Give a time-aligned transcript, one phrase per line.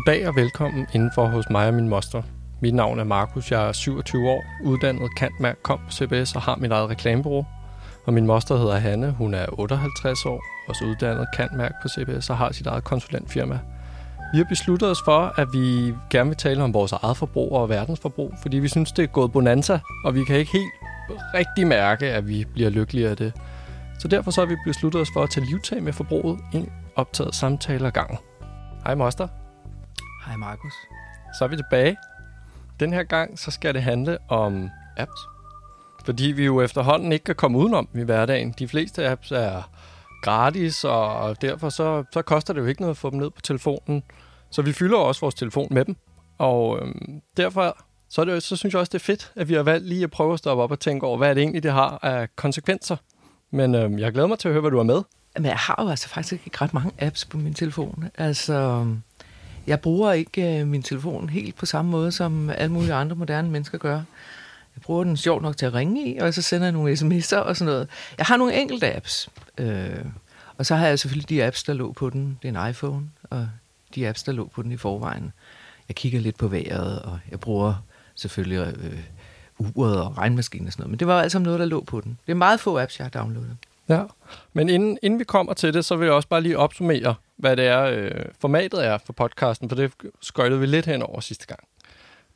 [0.00, 2.22] Goddag og velkommen indenfor hos mig og min moster.
[2.60, 6.56] Mit navn er Markus, jeg er 27 år, uddannet kantmærk, kom på CBS og har
[6.56, 7.46] mit eget reklamebureau.
[8.06, 12.36] Og min moster hedder Hanne, hun er 58 år, også uddannet kantmærk på CBS og
[12.36, 13.58] har sit eget konsulentfirma.
[14.32, 17.68] Vi har besluttet os for, at vi gerne vil tale om vores eget forbrug og
[17.68, 20.72] verdensforbrug, fordi vi synes, det er gået bonanza, og vi kan ikke helt
[21.34, 23.32] rigtig mærke, at vi bliver lykkeligere af det.
[23.98, 27.34] Så derfor så har vi besluttet os for at tage livtag med forbruget en optaget
[27.34, 28.18] samtale ad gangen.
[28.84, 29.28] Hej moster.
[30.30, 30.72] Hej Markus.
[31.38, 31.96] Så er vi tilbage.
[32.80, 35.20] Den her gang så skal det handle om apps.
[36.04, 38.54] Fordi vi jo efterhånden ikke kan komme udenom i hverdagen.
[38.58, 39.70] De fleste apps er
[40.22, 43.40] gratis, og derfor så, så koster det jo ikke noget at få dem ned på
[43.40, 44.02] telefonen.
[44.50, 45.96] Så vi fylder også vores telefon med dem.
[46.38, 47.76] Og øhm, derfor
[48.08, 50.04] så, er det, så synes jeg også, det er fedt, at vi har valgt lige
[50.04, 52.36] at prøve at stoppe op og tænke over, hvad er det egentlig, det har af
[52.36, 52.96] konsekvenser.
[53.50, 55.02] Men øhm, jeg glæder mig til at høre, hvad du har med.
[55.36, 58.10] Men jeg har jo altså faktisk ikke ret mange apps på min telefon.
[58.18, 58.86] Altså,
[59.66, 63.50] jeg bruger ikke øh, min telefon helt på samme måde, som alle mulige andre moderne
[63.50, 63.94] mennesker gør.
[64.76, 67.36] Jeg bruger den sjovt nok til at ringe i, og så sender jeg nogle sms'er
[67.36, 67.88] og sådan noget.
[68.18, 69.28] Jeg har nogle enkelte apps.
[69.58, 70.04] Øh,
[70.58, 72.38] og så har jeg selvfølgelig de apps, der lå på den.
[72.42, 73.48] Det er en iPhone, og
[73.94, 75.32] de apps, der lå på den i forvejen.
[75.88, 77.74] Jeg kigger lidt på vejret, og jeg bruger
[78.14, 78.98] selvfølgelig øh,
[79.58, 80.90] uret og regnmaskinen og sådan noget.
[80.90, 82.18] Men det var altså noget, der lå på den.
[82.26, 83.56] Det er meget få apps, jeg har downloadet.
[83.88, 84.02] Ja,
[84.52, 87.56] men inden, inden vi kommer til det, så vil jeg også bare lige opsummere, hvad
[87.56, 91.46] det er, øh, formatet er for podcasten, for det skøjtede vi lidt hen over sidste
[91.46, 91.60] gang.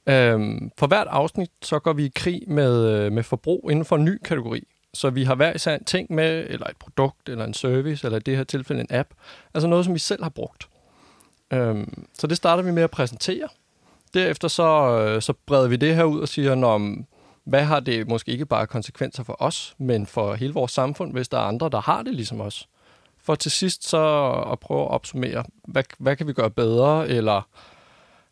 [0.07, 3.97] Øhm, for hvert afsnit, så går vi i krig med, øh, med forbrug inden for
[3.97, 4.67] en ny kategori.
[4.95, 8.19] Så vi har hver især en ting med, eller et produkt, eller en service, eller
[8.19, 9.09] i det her tilfælde en app.
[9.55, 10.69] Altså noget, som vi selv har brugt.
[11.53, 13.49] Øhm, så det starter vi med at præsentere.
[14.15, 16.97] Derefter så, øh, så breder vi det her ud og siger, når,
[17.45, 21.29] hvad har det måske ikke bare konsekvenser for os, men for hele vores samfund, hvis
[21.29, 22.69] der er andre, der har det ligesom os.
[23.25, 27.49] For til sidst så at prøve at opsummere, hvad, hvad kan vi gøre bedre, eller,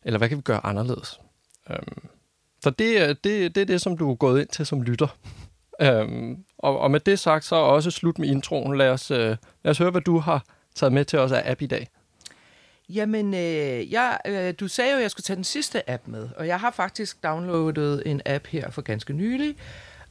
[0.02, 1.20] eller hvad kan vi gøre anderledes.
[1.70, 2.08] Øhm,
[2.62, 5.18] så det, det, det er det, som du er gået ind til som lytter.
[5.82, 8.78] øhm, og, og med det sagt, så også slut med introen.
[8.78, 10.44] Lad os, øh, lad os høre, hvad du har
[10.74, 11.88] taget med til os af app i dag.
[12.88, 16.28] Jamen, øh, jeg, øh, du sagde jo, at jeg skulle tage den sidste app med,
[16.36, 19.56] og jeg har faktisk downloadet en app her for ganske nylig,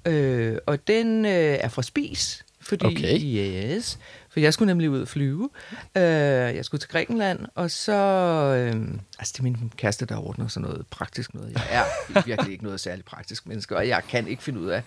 [0.08, 3.20] øh, og den øh, er fra Spis, fordi Okay.
[3.22, 4.00] yes,
[4.30, 5.50] for jeg skulle nemlig ud og flyve.
[5.96, 7.94] Øh, jeg skulle til Grækenland, og så...
[7.94, 8.88] Øh,
[9.20, 11.54] altså, det er min kæreste, der ordner sådan noget praktisk noget.
[11.54, 11.84] Jeg er
[12.26, 14.84] virkelig ikke noget særligt praktisk menneske, og jeg kan ikke finde ud af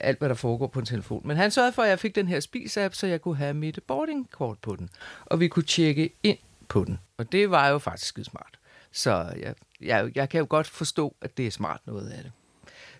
[0.00, 1.22] alt, hvad der foregår på en telefon.
[1.24, 3.78] Men han sørgede for, at jeg fik den her Spis-app, så jeg kunne have mit
[3.86, 4.88] boardingkort på den,
[5.26, 6.98] og vi kunne tjekke ind på den.
[7.18, 8.58] Og det var jo faktisk smart.
[8.92, 12.32] Så jeg, jeg, jeg kan jo godt forstå, at det er smart noget af det.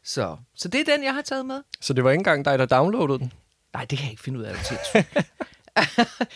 [0.05, 1.63] Så, så det er den, jeg har taget med.
[1.81, 3.33] Så det var ikke engang dig, der downloadede den?
[3.75, 4.55] Nej, det kan jeg ikke finde ud af.
[4.59, 5.33] Det sindssygt.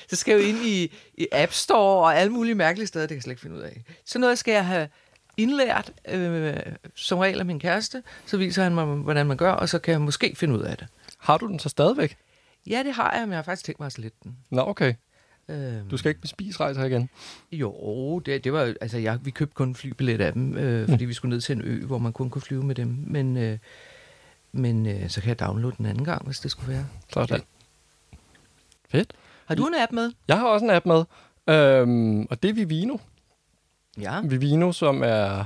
[0.08, 3.08] så skal jeg jo ind i, i App Store og alle mulige mærkelige steder, det
[3.08, 3.82] kan jeg slet ikke finde ud af.
[4.04, 4.88] Så noget skal jeg have
[5.36, 6.56] indlært, øh,
[6.94, 9.92] som regel af min kæreste, så viser han mig, hvordan man gør, og så kan
[9.92, 10.86] jeg måske finde ud af det.
[11.18, 12.16] Har du den så stadigvæk?
[12.66, 14.36] Ja, det har jeg, men jeg har faktisk tænkt mig at slette den.
[14.50, 14.94] Nå, okay.
[15.48, 17.08] Øh, Du skal ikke med spisrejser igen?
[17.52, 21.04] Jo, det, det var altså jeg, vi købte kun en flybillet af dem, øh, fordi
[21.04, 23.04] vi skulle ned til en ø, hvor man kun kunne flyve med dem.
[23.06, 23.58] Men, øh,
[24.56, 26.86] men øh, så kan jeg downloade den anden gang, hvis det skulle være.
[27.12, 27.40] Sådan.
[28.88, 29.12] Fedt.
[29.46, 30.12] Har du en app med?
[30.28, 31.04] Jeg har også en app med,
[31.48, 32.96] øhm, og det er Vivino.
[34.00, 34.20] Ja.
[34.20, 35.44] Vivino, som er...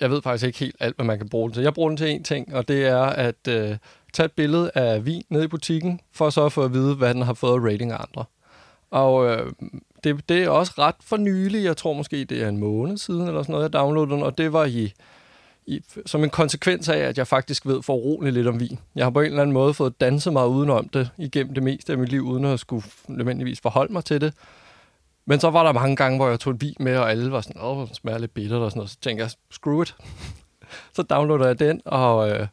[0.00, 1.62] Jeg ved faktisk ikke helt alt, hvad man kan bruge den til.
[1.62, 3.76] Jeg bruger den til én ting, og det er at øh,
[4.12, 7.14] tage et billede af vin nede i butikken, for så at få at vide, hvad
[7.14, 8.24] den har fået rating af andre.
[8.90, 9.52] Og øh,
[10.04, 11.64] det, det er også ret for nylig.
[11.64, 14.38] Jeg tror måske, det er en måned siden, eller sådan noget, jeg downloadede den, og
[14.38, 14.92] det var i,
[15.66, 18.78] i, som en konsekvens af, at jeg faktisk ved for roligt lidt om vin.
[18.94, 21.92] Jeg har på en eller anden måde fået danset mig udenom det igennem det meste
[21.92, 24.34] af mit liv, uden at skulle nødvendigvis forholde mig til det.
[25.26, 27.40] Men så var der mange gange, hvor jeg tog en vin med, og alle var
[27.40, 28.90] sådan, åh, den smager lidt bittert og sådan noget.
[28.90, 29.94] Så tænkte jeg, screw it.
[30.96, 32.46] så downloader jeg den, og, øh,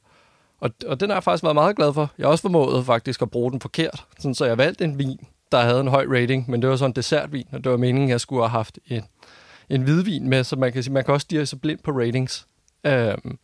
[0.60, 2.12] og, og den har jeg faktisk været meget glad for.
[2.18, 4.06] Jeg har også formået faktisk at bruge den forkert.
[4.18, 5.20] Sådan, så jeg valgte en vin,
[5.52, 8.10] der havde en høj rating, men det var sådan en dessertvin, og det var meningen,
[8.10, 9.04] at jeg skulle have haft en,
[9.70, 12.48] en hvidvin med, så man kan sige, man kan også stige så blind på ratings.
[12.84, 13.38] Øhm,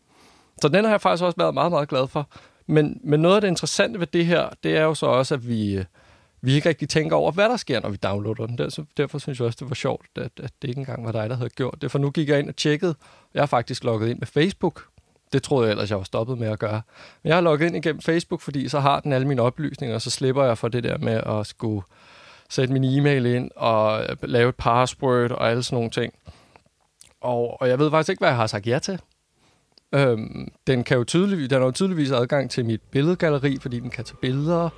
[0.61, 2.29] så den har jeg faktisk også været meget, meget glad for.
[2.67, 5.47] Men, men noget af det interessante ved det her, det er jo så også, at
[5.47, 5.85] vi, øh,
[6.41, 8.57] vi ikke rigtig tænker over, hvad der sker, når vi downloader den.
[8.57, 11.11] Der, så derfor synes jeg også, det var sjovt, at, at det ikke engang var
[11.11, 11.91] dig, der havde gjort det.
[11.91, 12.95] For nu gik jeg ind og tjekkede.
[13.33, 14.83] Jeg har faktisk logget ind med Facebook.
[15.33, 16.81] Det troede jeg ellers, jeg var stoppet med at gøre.
[17.23, 20.01] Men jeg har logget ind igennem Facebook, fordi så har den alle mine oplysninger, og
[20.01, 21.81] så slipper jeg for det der med at skulle
[22.49, 26.13] sætte min e-mail ind og øh, lave et password og alle sådan nogle ting.
[27.21, 28.99] Og, og jeg ved faktisk ikke, hvad jeg har sagt ja til.
[29.95, 33.89] Øhm, den, kan jo tydeligvis, den har jo tydeligvis adgang til mit billedgalleri, fordi den
[33.89, 34.69] kan tage billeder.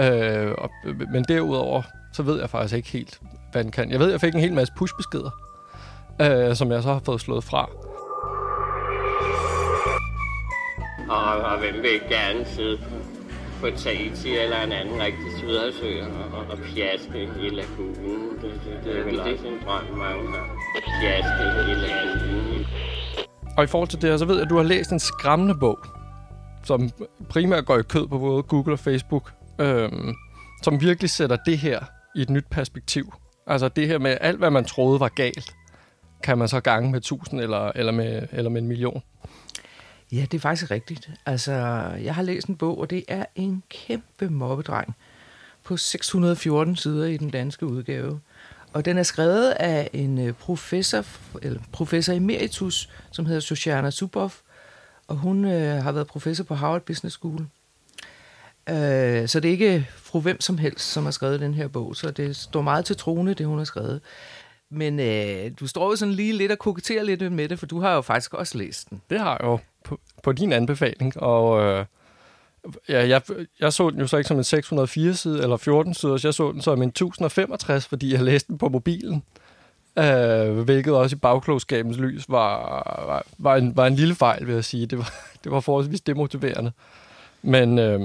[0.00, 0.70] Øh, og,
[1.12, 1.82] men derudover,
[2.12, 3.20] så ved jeg faktisk ikke helt,
[3.52, 3.90] hvad den kan.
[3.90, 5.30] Jeg ved, jeg fik en hel masse pushbeskeder.
[6.20, 7.70] øh, som jeg så har fået slået fra.
[11.08, 12.94] Og, og hvem vil gerne sidde på,
[13.60, 16.02] på Tahiti eller en anden rigtig sydersø
[16.32, 18.28] og, og, pjaske i lagunen?
[18.42, 20.46] Det, det, det er vel også en drøm, mange har.
[21.00, 22.53] Pjaske i lagunen.
[23.56, 25.54] Og i forhold til det her, så ved jeg, at du har læst en skræmmende
[25.54, 25.78] bog,
[26.64, 26.90] som
[27.28, 30.14] primært går i kød på både Google og Facebook, øhm,
[30.62, 31.80] som virkelig sætter det her
[32.16, 33.14] i et nyt perspektiv.
[33.46, 35.54] Altså det her med alt, hvad man troede var galt,
[36.22, 39.02] kan man så gange med 1000 eller, eller, med, eller med en million.
[40.12, 41.10] Ja, det er faktisk rigtigt.
[41.26, 41.52] Altså,
[42.02, 44.96] jeg har læst en bog, og det er en kæmpe mobbedreng
[45.64, 48.20] på 614 sider i den danske udgave.
[48.74, 51.04] Og den er skrevet af en øh, professor,
[51.42, 54.40] eller professor emeritus, som hedder Shoshana Zuboff,
[55.08, 57.46] og hun øh, har været professor på Harvard Business School.
[58.68, 61.96] Øh, så det er ikke fru hvem som helst, som har skrevet den her bog,
[61.96, 64.00] så det står meget til troende, det hun har skrevet.
[64.70, 67.80] Men øh, du står jo sådan lige lidt og koketterer lidt med det, for du
[67.80, 69.02] har jo faktisk også læst den.
[69.10, 71.86] Det har jeg jo på, på din anbefaling, og øh,
[72.88, 73.22] ja, jeg,
[73.60, 76.34] jeg så den jo så ikke som en 604 side eller 14 sider, så jeg
[76.34, 79.22] så den som en 1065, fordi jeg læste den på mobilen.
[79.98, 82.58] Øh, hvilket også i bagklogskabens lys var,
[83.06, 84.86] var, var, en, var en lille fejl, vil jeg sige.
[84.86, 85.14] Det var,
[85.44, 86.72] det var forholdsvis demotiverende.
[87.42, 88.00] Men, øh,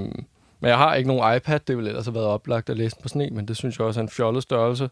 [0.60, 3.02] men jeg har ikke nogen iPad, det ville ellers have været oplagt at læse den
[3.02, 4.90] på sne, men det synes jeg også er en fjollet størrelse.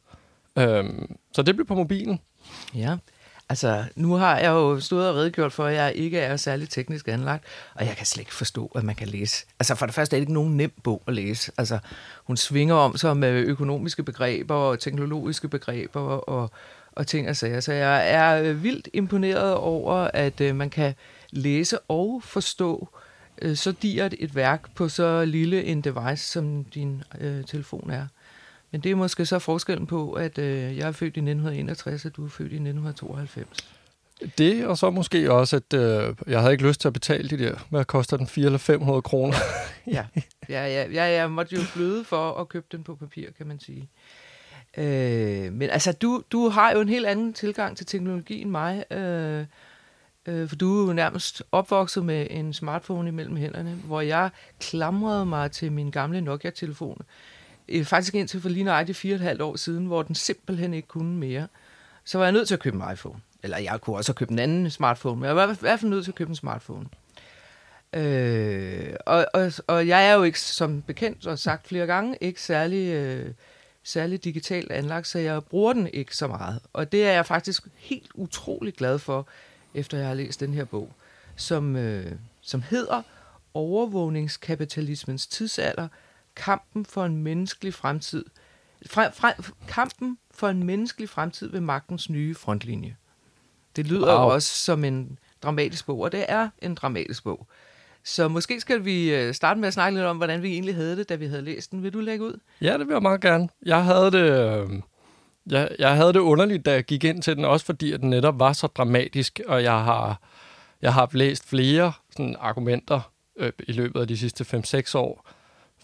[0.58, 0.84] Øh,
[1.32, 2.20] så det blev på mobilen.
[2.74, 2.96] Ja,
[3.48, 7.08] altså nu har jeg jo stået og redegjort for, at jeg ikke er særlig teknisk
[7.08, 9.46] anlagt, og jeg kan slet ikke forstå, at man kan læse.
[9.58, 11.52] Altså for det første er det ikke nogen nem bog at læse.
[11.58, 11.78] Altså
[12.24, 16.50] hun svinger om sig med økonomiske begreber og teknologiske begreber og,
[16.92, 17.60] og ting og sager.
[17.60, 20.94] Så jeg er vildt imponeret over, at øh, man kan
[21.30, 22.88] læse og forstå
[23.42, 28.06] øh, så dirt et værk på så lille en device, som din øh, telefon er.
[28.70, 32.16] Men det er måske så forskellen på, at øh, jeg er født i 1961, og
[32.16, 33.70] du er født i 1992.
[34.38, 37.38] Det, og så måske også, at øh, jeg havde ikke lyst til at betale de
[37.38, 39.36] der, hvad koster den, 400 eller 500 kroner?
[39.96, 40.06] ja,
[40.48, 43.60] ja, ja, ja, jeg måtte jo bløde for at købe den på papir, kan man
[43.60, 43.88] sige.
[44.78, 48.92] Øh, men altså, du, du har jo en helt anden tilgang til teknologi end mig,
[48.92, 49.44] øh,
[50.26, 54.30] øh, for du er jo nærmest opvokset med en smartphone imellem hænderne, hvor jeg
[54.60, 57.37] klamrede mig til min gamle Nokia-telefon, øh,
[57.68, 60.74] Øh, faktisk indtil for lige nøjagtigt fire og et halvt år siden, hvor den simpelthen
[60.74, 61.48] ikke kunne mere.
[62.04, 63.20] Så var jeg nødt til at købe en iPhone.
[63.42, 65.90] Eller jeg kunne også have købt en anden smartphone, men jeg var i hvert fald
[65.90, 66.86] nødt til at købe en smartphone.
[67.92, 72.42] Øh, og, og, og jeg er jo ikke, som bekendt og sagt flere gange, ikke
[72.42, 73.32] særlig, øh,
[73.82, 76.60] særlig digitalt anlagt, så jeg bruger den ikke så meget.
[76.72, 79.26] Og det er jeg faktisk helt utrolig glad for,
[79.74, 80.92] efter jeg har læst den her bog,
[81.36, 83.02] som, øh, som hedder
[83.54, 85.88] Overvågningskapitalismens tidsalder,
[86.38, 88.24] kampen for en menneskelig fremtid.
[88.86, 89.32] Fra, fra,
[89.68, 92.96] kampen for en menneskelig fremtid ved magtens nye frontlinje.
[93.76, 94.30] Det lyder wow.
[94.30, 97.46] også som en dramatisk bog, og det er en dramatisk bog.
[98.04, 100.96] Så måske skal vi øh, starte med at snakke lidt om, hvordan vi egentlig havde
[100.96, 101.82] det, da vi havde læst den.
[101.82, 102.40] Vil du lægge ud?
[102.60, 103.48] Ja, det vil jeg meget gerne.
[103.66, 104.70] Jeg havde det, øh,
[105.46, 108.10] jeg, jeg havde det underligt, da jeg gik ind til den, også fordi at den
[108.10, 110.20] netop var så dramatisk, og jeg har,
[110.82, 115.30] jeg har læst flere sådan, argumenter øh, i løbet af de sidste 5-6 år,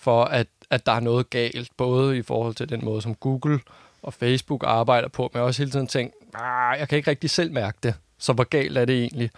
[0.04, 3.60] for at, at der er noget galt, både i forhold til den måde, som Google
[4.02, 7.30] og Facebook arbejder på, men jeg også hele tiden tænkt, ah, jeg kan ikke rigtig
[7.30, 9.30] selv mærke det, så hvor galt er det egentlig?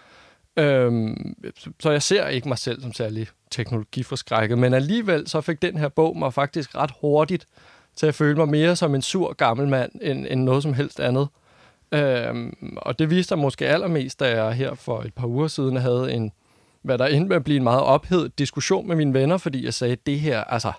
[0.56, 1.36] Øhm,
[1.80, 5.88] så jeg ser ikke mig selv som særlig teknologiforskrækket, men alligevel så fik den her
[5.88, 7.46] bog mig faktisk ret hurtigt
[7.96, 11.00] til at føle mig mere som en sur gammel mand, end, end noget som helst
[11.00, 11.28] andet.
[11.92, 15.76] Øhm, og det viste sig måske allermest, da jeg her for et par uger siden
[15.76, 16.32] havde en,
[16.86, 19.74] hvad der endte med at blive en meget ophedet diskussion med mine venner, fordi jeg
[19.74, 20.72] sagde, det her, altså,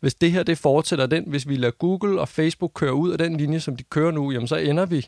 [0.00, 3.18] hvis det her det fortsætter den, hvis vi lader Google og Facebook køre ud af
[3.18, 4.98] den linje, som de kører nu, jamen så ender vi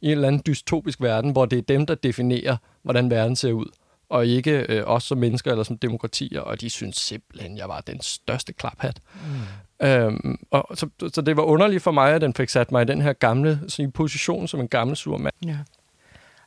[0.00, 3.52] i en eller anden dystopisk verden, hvor det er dem, der definerer, hvordan verden ser
[3.52, 3.66] ud,
[4.08, 7.80] og ikke øh, os som mennesker eller som demokratier, og de synes simpelthen, jeg var
[7.80, 9.00] den største klaphat.
[9.14, 9.86] Mm.
[9.86, 12.84] Øhm, og så, så det var underligt for mig, at den fik sat mig i
[12.84, 15.34] den her gamle så i position som en gammel sur mand.
[15.46, 15.56] Ja.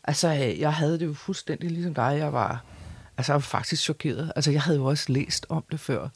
[0.03, 2.15] Altså, jeg havde det jo fuldstændig ligesom dig.
[2.19, 2.63] Jeg var,
[3.17, 4.31] altså, jeg var faktisk chokeret.
[4.36, 6.07] Altså, jeg havde jo også læst om det før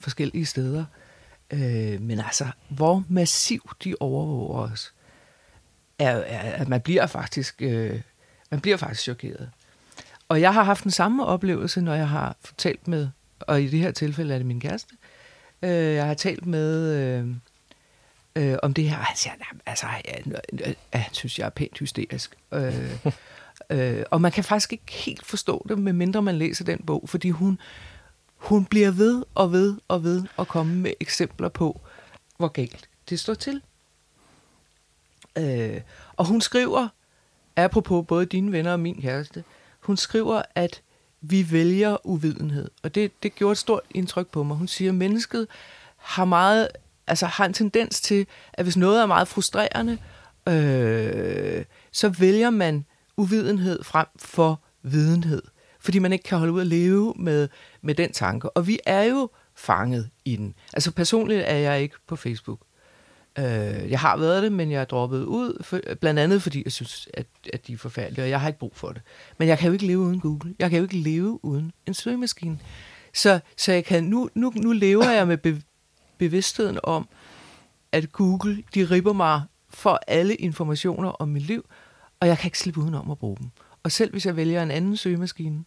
[0.00, 0.84] forskellige steder.
[1.50, 4.94] Øh, men altså, hvor massivt de overvåger os,
[5.98, 8.00] er, er, at man bliver faktisk, øh,
[8.50, 9.50] man bliver faktisk chokeret.
[10.28, 13.08] Og jeg har haft den samme oplevelse, når jeg har fortalt med,
[13.40, 14.94] og i det her tilfælde er det min kæreste,
[15.62, 17.34] øh, jeg har talt med øh,
[18.36, 18.98] øh, om det her.
[18.98, 19.28] Altså,
[19.66, 20.22] altså jeg,
[20.60, 22.34] jeg, jeg synes, jeg er pænt hysterisk.
[22.52, 22.96] Øh,
[23.70, 27.30] øh, og man kan faktisk ikke helt forstå det, medmindre man læser den bog, fordi
[27.30, 27.58] hun,
[28.36, 31.80] hun bliver ved og ved og ved at komme med eksempler på,
[32.36, 33.62] hvor galt det står til.
[35.38, 35.80] Øh,
[36.16, 36.88] og hun skriver,
[37.56, 39.44] apropos både dine venner og min kæreste,
[39.80, 40.82] hun skriver, at
[41.20, 42.70] vi vælger uvidenhed.
[42.82, 44.56] Og det, det gjorde et stort indtryk på mig.
[44.56, 45.46] Hun siger, at mennesket
[45.96, 46.68] har meget,
[47.06, 49.98] altså har en tendens til, at hvis noget er meget frustrerende,
[50.48, 52.84] øh, så vælger man
[53.18, 55.42] uvidenhed frem for videnhed.
[55.80, 57.48] Fordi man ikke kan holde ud at leve med,
[57.82, 58.50] med den tanke.
[58.50, 60.54] Og vi er jo fanget i den.
[60.72, 62.60] Altså personligt er jeg ikke på Facebook.
[63.38, 66.72] Øh, jeg har været det, men jeg er droppet ud, for, blandt andet fordi jeg
[66.72, 69.02] synes, at, at de er forfærdelige, og jeg har ikke brug for det.
[69.38, 70.54] Men jeg kan jo ikke leve uden Google.
[70.58, 72.58] Jeg kan jo ikke leve uden en søgemaskine.
[73.14, 75.62] Så, så jeg kan, nu, nu, nu lever jeg med be,
[76.18, 77.08] bevidstheden om,
[77.92, 81.64] at Google, de ripper mig for alle informationer om mit liv,
[82.20, 83.50] og jeg kan ikke slippe udenom at bruge dem.
[83.82, 85.64] Og selv hvis jeg vælger en anden søgemaskine,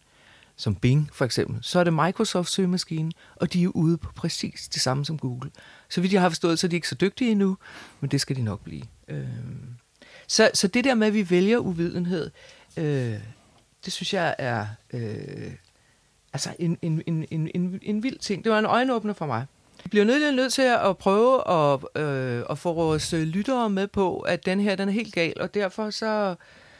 [0.56, 4.68] som Bing for eksempel, så er det Microsoft søgemaskine, og de er ude på præcis
[4.68, 5.50] det samme som Google.
[5.88, 7.56] Så vidt jeg har forstået, så er de ikke så dygtige endnu,
[8.00, 8.82] men det skal de nok blive.
[9.08, 9.26] Øh.
[10.28, 12.30] Så, så det der med, at vi vælger uvidenhed,
[12.76, 13.18] øh,
[13.84, 15.52] det synes jeg er øh,
[16.32, 18.44] altså en, en, en, en, en, en vild ting.
[18.44, 19.46] Det var en øjenåbner for mig.
[19.82, 23.88] Vi bliver nødt, nødt til at prøve at, øh, at få vores øh, lyttere med
[23.88, 26.34] på, at den her den er helt gal, og derfor så,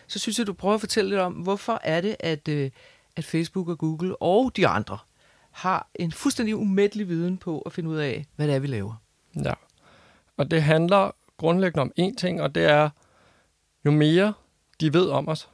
[0.06, 2.70] så synes jeg, du prøver at fortælle lidt om, hvorfor er det, at, øh,
[3.16, 4.98] at Facebook og Google og de andre
[5.50, 8.94] har en fuldstændig umættelig viden på at finde ud af, hvad det er, vi laver.
[9.44, 9.52] Ja,
[10.36, 12.90] og det handler grundlæggende om én ting, og det er,
[13.84, 14.32] jo mere
[14.80, 15.48] de ved om os,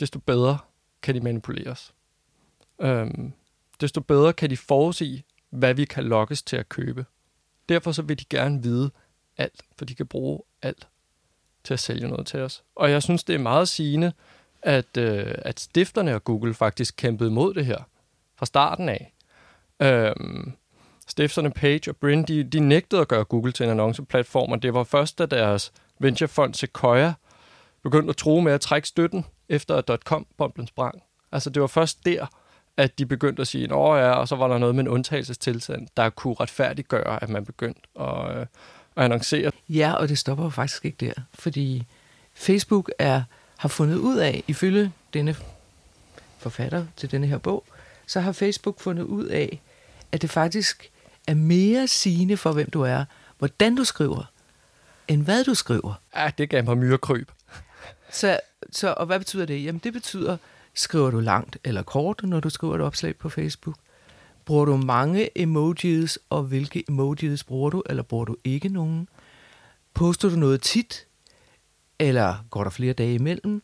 [0.00, 0.58] desto bedre
[1.02, 1.94] kan de manipulere os.
[2.80, 3.32] Øhm,
[3.80, 5.24] desto bedre kan de forudsige,
[5.56, 7.04] hvad vi kan lokkes til at købe.
[7.68, 8.90] Derfor så vil de gerne vide
[9.36, 10.88] alt, for de kan bruge alt
[11.64, 12.64] til at sælge noget til os.
[12.74, 14.12] Og jeg synes, det er meget sigende,
[14.62, 17.78] at, øh, at stifterne af Google faktisk kæmpede mod det her
[18.36, 19.14] fra starten af.
[19.82, 20.52] Øhm,
[21.06, 24.74] stifterne Page og Brin, de, de nægtede at gøre Google til en annonceplatform, og det
[24.74, 27.14] var først, da deres venturefond Sequoia
[27.82, 31.02] begyndte at tro med at trække støtten, efter at .com-bomben sprang.
[31.32, 32.26] Altså, det var først der,
[32.76, 35.88] at de begyndte at sige, at ja, og så var der noget med en undtagelsestilstand,
[35.96, 38.46] der kunne retfærdiggøre, at man begyndte at, øh,
[38.96, 39.50] at annoncere.
[39.68, 41.86] Ja, og det stopper jo faktisk ikke der, fordi
[42.34, 43.22] Facebook er,
[43.56, 45.36] har fundet ud af, ifølge denne
[46.38, 47.64] forfatter til denne her bog,
[48.06, 49.60] så har Facebook fundet ud af,
[50.12, 50.90] at det faktisk
[51.26, 53.04] er mere sigende for, hvem du er,
[53.38, 54.32] hvordan du skriver,
[55.08, 55.94] end hvad du skriver.
[56.16, 57.30] Ja, det gav mig myrekryb.
[58.10, 58.40] Så,
[58.72, 59.64] så, og hvad betyder det?
[59.64, 60.36] Jamen det betyder,
[60.76, 63.76] skriver du langt eller kort, når du skriver et opslag på Facebook?
[64.44, 69.08] Bruger du mange emojis, og hvilke emojis bruger du, eller bruger du ikke nogen?
[69.94, 71.06] Poster du noget tit,
[71.98, 73.62] eller går der flere dage imellem?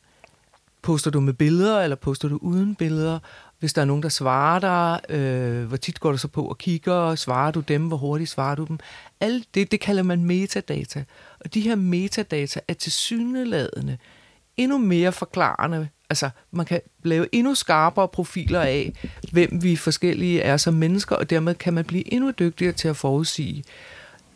[0.83, 3.19] Poster du med billeder, eller poster du uden billeder?
[3.59, 6.59] Hvis der er nogen, der svarer dig, øh, hvor tit går du så på og
[6.59, 7.15] kigger?
[7.15, 7.89] Svarer du dem?
[7.89, 8.79] Hvor hurtigt svarer du dem?
[9.21, 11.05] Alt det, det kalder man metadata.
[11.41, 13.99] Og de her metadata er tilsyneladende
[14.57, 15.89] endnu mere forklarende.
[16.13, 18.93] Altså, man kan lave endnu skarpere profiler af,
[19.33, 22.97] hvem vi forskellige er som mennesker, og dermed kan man blive endnu dygtigere til at
[22.97, 23.65] forudsige,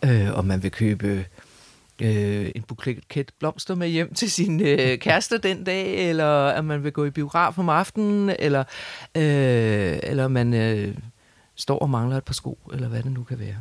[0.04, 1.26] øh, om man vil købe
[2.02, 6.85] øh, en buket blomster med hjem til sin øh, kæreste den dag, eller at man
[6.85, 8.64] vil gå i biograf om aftenen, eller,
[9.14, 10.95] øh, eller man øh,
[11.54, 13.56] står og mangler et par sko, eller hvad det nu kan være.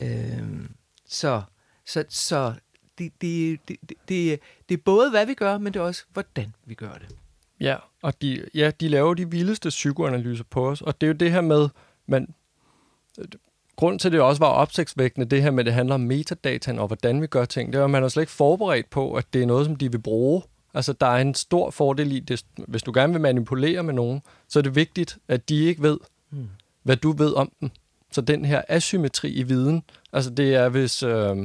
[0.00, 0.42] Øh,
[1.08, 1.42] så,
[1.86, 2.52] så, så
[2.98, 3.76] det, det, det,
[4.08, 7.16] det, det er både, hvad vi gør, men det er også, hvordan vi gør det.
[7.60, 11.14] Ja, og de, ja, de laver de vildeste psykoanalyser på os, og det er jo
[11.14, 11.68] det her med,
[12.06, 12.34] man,
[13.76, 16.78] grund til, at det også var opsigtsvækkende, det her med, at det handler om metadataen
[16.78, 19.26] og hvordan vi gør ting, det er, at man er slet ikke forberedt på, at
[19.32, 20.42] det er noget, som de vil bruge.
[20.74, 22.44] Altså, der er en stor fordel i det.
[22.68, 25.98] Hvis du gerne vil manipulere med nogen, så er det vigtigt, at de ikke ved,
[26.30, 26.48] mm.
[26.82, 27.70] hvad du ved om dem.
[28.12, 29.82] Så den her asymmetri i viden,
[30.12, 31.02] altså det er, hvis...
[31.02, 31.36] Øh,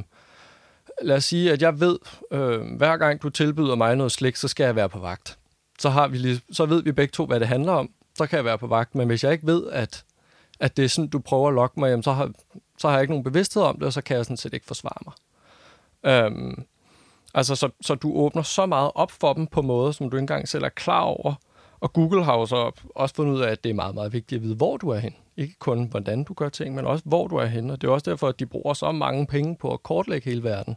[1.02, 1.98] lad os sige, at jeg ved,
[2.30, 5.38] øh, hver gang du tilbyder mig noget slik, så skal jeg være på vagt.
[5.78, 7.90] Så, har vi lige, så ved vi begge to, hvad det handler om.
[8.14, 8.94] Så kan jeg være på vagt.
[8.94, 10.04] Men hvis jeg ikke ved, at
[10.60, 12.30] at det er sådan, du prøver at lokke mig, jamen, så, har,
[12.78, 14.66] så har jeg ikke nogen bevidsthed om det, og så kan jeg sådan set ikke
[14.66, 15.14] forsvare mig.
[16.12, 16.64] Øhm,
[17.34, 20.22] altså, så, så du åbner så meget op for dem på måder, som du ikke
[20.22, 21.34] engang selv er klar over.
[21.80, 24.38] Og Google har jo så også fundet ud af, at det er meget, meget vigtigt
[24.38, 25.14] at vide, hvor du er hen.
[25.36, 27.70] Ikke kun, hvordan du gør ting, men også, hvor du er hen.
[27.70, 30.42] Og det er også derfor, at de bruger så mange penge på at kortlægge hele
[30.42, 30.76] verden.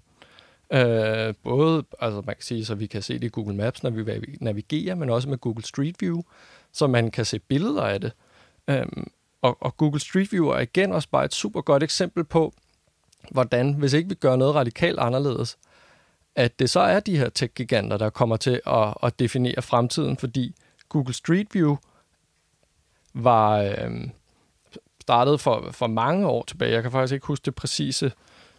[0.74, 3.90] Øh, både, altså man kan sige, så vi kan se det i Google Maps, når
[3.90, 6.22] vi navigerer, men også med Google Street View,
[6.72, 8.12] så man kan se billeder af det.
[8.68, 8.86] Øh,
[9.42, 12.54] og, og Google Street View er igen også bare et super godt eksempel på,
[13.32, 15.58] hvordan, hvis ikke vi gør noget radikalt anderledes,
[16.36, 20.56] at det så er de her tech-giganter, der kommer til at, at definere fremtiden, fordi
[20.90, 21.78] Google Street View
[23.14, 23.92] var øh,
[25.02, 26.72] startet for, for mange år tilbage.
[26.72, 28.12] Jeg kan faktisk ikke huske det præcise,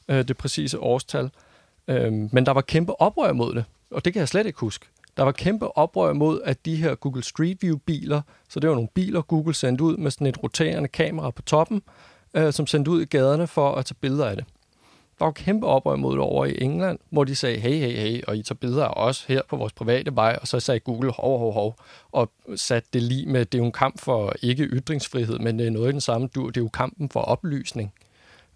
[0.09, 1.25] øh, det præcise årstal.
[1.25, 1.31] Øh,
[1.89, 4.87] Øhm, men der var kæmpe oprør mod det, og det kan jeg slet ikke huske.
[5.17, 8.89] Der var kæmpe oprør mod, at de her Google Street View-biler, så det var nogle
[8.95, 11.83] biler, Google sendte ud med sådan et roterende kamera på toppen,
[12.35, 14.45] øh, som sendte ud i gaderne for at tage billeder af det.
[15.19, 18.23] Der var kæmpe oprør mod det over i England, hvor de sagde, hey, hey, hey,
[18.29, 21.13] og I tager billeder af os her på vores private vej, og så sagde Google,
[21.13, 21.77] hov, hov, hov,
[22.13, 25.67] og satte det lige med, det er jo en kamp for ikke ytringsfrihed, men det
[25.67, 27.93] er noget i den samme dur, det er jo kampen for oplysning.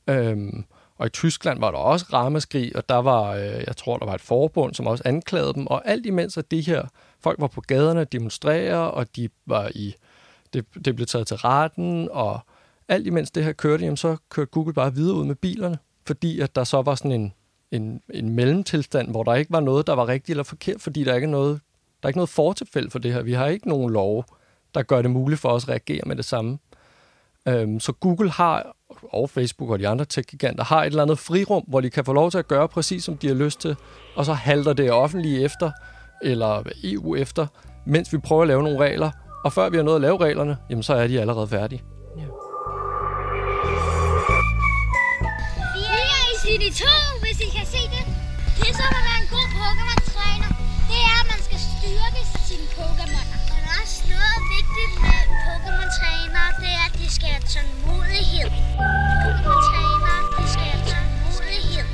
[0.06, 0.64] Øhm,
[0.98, 4.14] og i Tyskland var der også ramaskrig, og der var, øh, jeg tror, der var
[4.14, 6.86] et forbund, som også anklagede dem, og alt imens at de her
[7.20, 9.94] folk var på gaderne og demonstrere, og de var i,
[10.52, 12.40] det, det blev taget til retten, og
[12.88, 16.40] alt imens det her kørte, jamen, så kørte Google bare videre ud med bilerne, fordi
[16.40, 17.32] at der så var sådan en,
[17.70, 21.14] en, en mellemtilstand, hvor der ikke var noget, der var rigtigt eller forkert, fordi der
[21.14, 21.60] ikke er noget,
[22.02, 23.22] der er ikke noget fortilfælde for det her.
[23.22, 24.24] Vi har ikke nogen lov,
[24.74, 26.58] der gør det muligt for os at reagere med det samme.
[27.48, 28.76] Øhm, så Google har,
[29.12, 32.12] og Facebook og de andre tech-giganter, har et eller andet frirum, hvor de kan få
[32.12, 33.76] lov til at gøre præcis, som de har lyst til,
[34.16, 35.70] og så halter det offentlige efter,
[36.22, 37.46] eller EU efter,
[37.86, 39.10] mens vi prøver at lave nogle regler.
[39.44, 41.82] Og før vi har nået at lave reglerne, jamen så er de allerede færdige.
[46.46, 46.86] City 2,
[47.22, 48.04] hvis I kan se det.
[48.60, 50.50] Det som at være en god Pokémon-træner,
[50.90, 53.24] det er, at man skal styrke sine Pokémoner.
[53.52, 56.25] Og der er også noget vigtigt med Pokémon-træner,
[57.06, 58.50] vi skal have tålmodighed.
[59.24, 61.84] Pokémon-træner, skal have tålmodighed.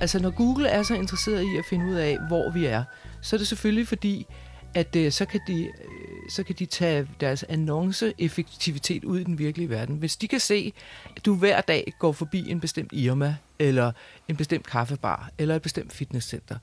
[0.00, 2.84] Altså, når Google er så interesseret i at finde ud af, hvor vi er,
[3.20, 4.26] så er det selvfølgelig fordi,
[4.74, 9.38] at øh, så, kan de, øh, så kan de tage deres annonceeffektivitet ud i den
[9.38, 9.96] virkelige verden.
[9.96, 10.72] Hvis de kan se,
[11.16, 13.92] at du hver dag går forbi en bestemt Irma, eller
[14.28, 16.56] en bestemt kaffebar, eller et bestemt fitnesscenter,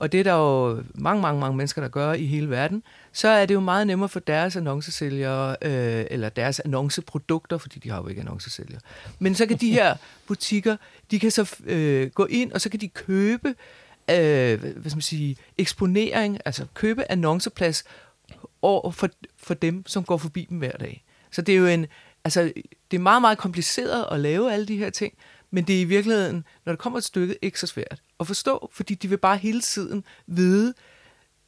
[0.00, 3.28] og det er der jo mange, mange, mange mennesker, der gør i hele verden, så
[3.28, 8.02] er det jo meget nemmere for deres annoncesælgere, øh, eller deres annonceprodukter, fordi de har
[8.02, 8.80] jo ikke annoncesælgere.
[9.18, 9.94] Men så kan de her
[10.28, 10.76] butikker,
[11.10, 13.54] de kan så øh, gå ind, og så kan de købe
[14.10, 17.84] øh, hvad skal man sige, eksponering, altså købe annonceplads
[18.62, 21.04] over for, for dem, som går forbi dem hver dag.
[21.30, 21.86] Så det er jo en,
[22.24, 22.52] altså,
[22.90, 25.14] det er meget, meget kompliceret at lave alle de her ting,
[25.50, 28.70] men det er i virkeligheden, når det kommer et stykke, ikke så svært at forstå,
[28.72, 30.74] fordi de vil bare hele tiden vide,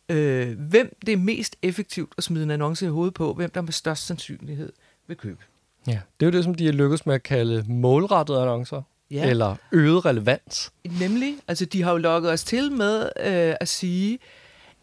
[0.09, 3.61] øh, hvem det er mest effektivt at smide en annonce i hovedet på, hvem der
[3.61, 4.73] med størst sandsynlighed
[5.07, 5.43] vil købe.
[5.87, 9.31] Ja, det er jo det, som de er lykkedes med at kalde målrettede annoncer ja.
[9.31, 10.73] eller øget relevans.
[11.01, 14.19] Nemlig, altså de har jo lukket os til med øh, at sige,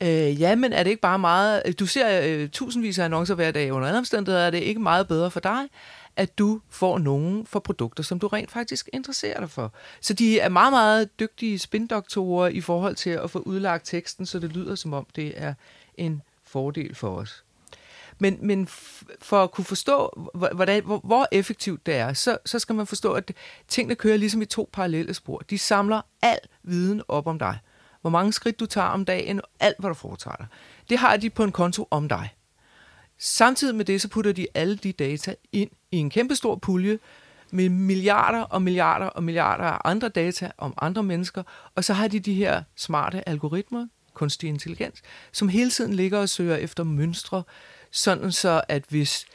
[0.02, 3.52] øh, ja, men er det ikke bare meget, du ser øh, tusindvis af annoncer hver
[3.52, 5.62] dag under andre omstændigheder, er det ikke meget bedre for dig,
[6.16, 9.74] at du får nogen for produkter, som du rent faktisk interesserer dig for.
[10.02, 14.40] Så de er meget, meget dygtige spindoktorer i forhold til at få udlagt teksten, så
[14.40, 15.54] det lyder som om det er
[15.98, 17.44] en fordel for os.
[18.20, 18.68] Men, men
[19.22, 23.14] for at kunne forstå, hvordan, hvor, hvor effektivt det er, så, så skal man forstå,
[23.14, 23.32] at
[23.68, 25.38] tingene kører ligesom i to parallelle spor.
[25.50, 27.60] De samler al viden op om dig.
[28.02, 30.48] Hvor mange skridt du tager om dagen, alt hvad du foretager dig.
[30.90, 32.30] Det har de på en konto om dig.
[33.20, 37.00] Samtidig med det, så putter de alle de data ind i en kæmpestor pulje
[37.52, 41.44] med milliarder og milliarder og milliarder af andre data om andre mennesker,
[41.76, 45.02] og så har de de her smarte algoritmer, kunstig intelligens,
[45.32, 47.44] som hele tiden ligger og søger efter mønstre,
[47.92, 49.26] sådan så at hvis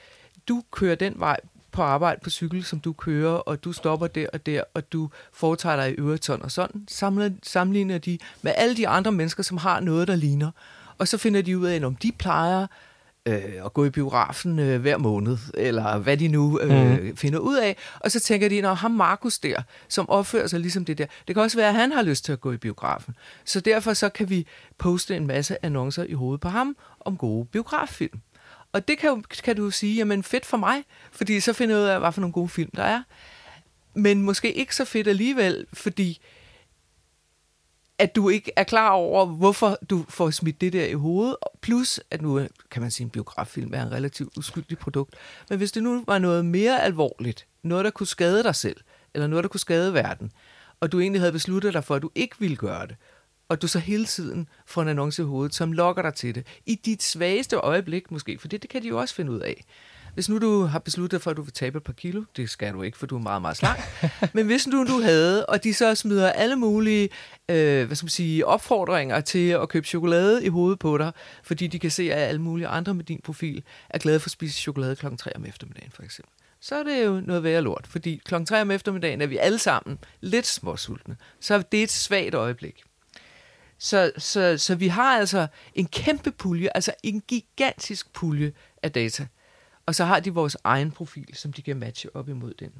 [0.48, 1.40] du kører den vej
[1.72, 5.10] på arbejde på cykel, som du kører, og du stopper der og der, og du
[5.32, 9.42] foretager dig i øvrigt sådan og sådan, samler, sammenligner de med alle de andre mennesker,
[9.42, 10.50] som har noget, der ligner.
[10.98, 12.66] Og så finder de ud af, om de plejer
[13.26, 17.16] øh, at gå i biografen øh, hver måned, eller hvad de nu øh, mm.
[17.16, 17.76] finder ud af.
[18.00, 21.36] Og så tænker de, når ham Markus der, som opfører sig ligesom det der, det
[21.36, 23.14] kan også være, at han har lyst til at gå i biografen.
[23.44, 24.46] Så derfor så kan vi
[24.78, 28.20] poste en masse annoncer i hovedet på ham om gode biograffilm.
[28.72, 31.88] Og det kan, kan du sige, jamen fedt for mig, fordi så finder jeg ud
[31.88, 33.02] af, hvad for nogle gode film der er.
[33.94, 36.20] Men måske ikke så fedt alligevel, fordi
[37.98, 41.36] at du ikke er klar over, hvorfor du får smidt det der i hovedet.
[41.60, 45.14] Plus, at nu kan man sige, at en biograffilm er en relativt uskyldig produkt.
[45.48, 48.76] Men hvis det nu var noget mere alvorligt, noget, der kunne skade dig selv,
[49.14, 50.32] eller noget, der kunne skade verden,
[50.80, 52.96] og du egentlig havde besluttet dig for, at du ikke ville gøre det,
[53.48, 56.46] og du så hele tiden får en annonce i hovedet, som lokker dig til det.
[56.66, 59.64] I dit svageste øjeblik måske, for det, det kan de jo også finde ud af.
[60.14, 62.72] Hvis nu du har besluttet for, at du vil tabe et par kilo, det skal
[62.72, 63.78] du ikke, for du er meget, meget slank.
[64.34, 67.08] Men hvis nu du havde, og de så smider alle mulige
[67.48, 71.66] øh, hvad skal man sige, opfordringer til at købe chokolade i hovedet på dig, fordi
[71.66, 74.60] de kan se, at alle mulige andre med din profil er glade for at spise
[74.60, 75.06] chokolade kl.
[75.18, 76.32] 3 om eftermiddagen, for eksempel.
[76.60, 78.44] Så er det jo noget værre lort, fordi kl.
[78.44, 81.16] 3 om eftermiddagen er vi alle sammen lidt småsultne.
[81.40, 82.82] Så det er et svagt øjeblik.
[83.78, 89.26] Så, så, så vi har altså en kæmpe pulje, altså en gigantisk pulje af data.
[89.86, 92.72] Og så har de vores egen profil, som de kan matche op imod den.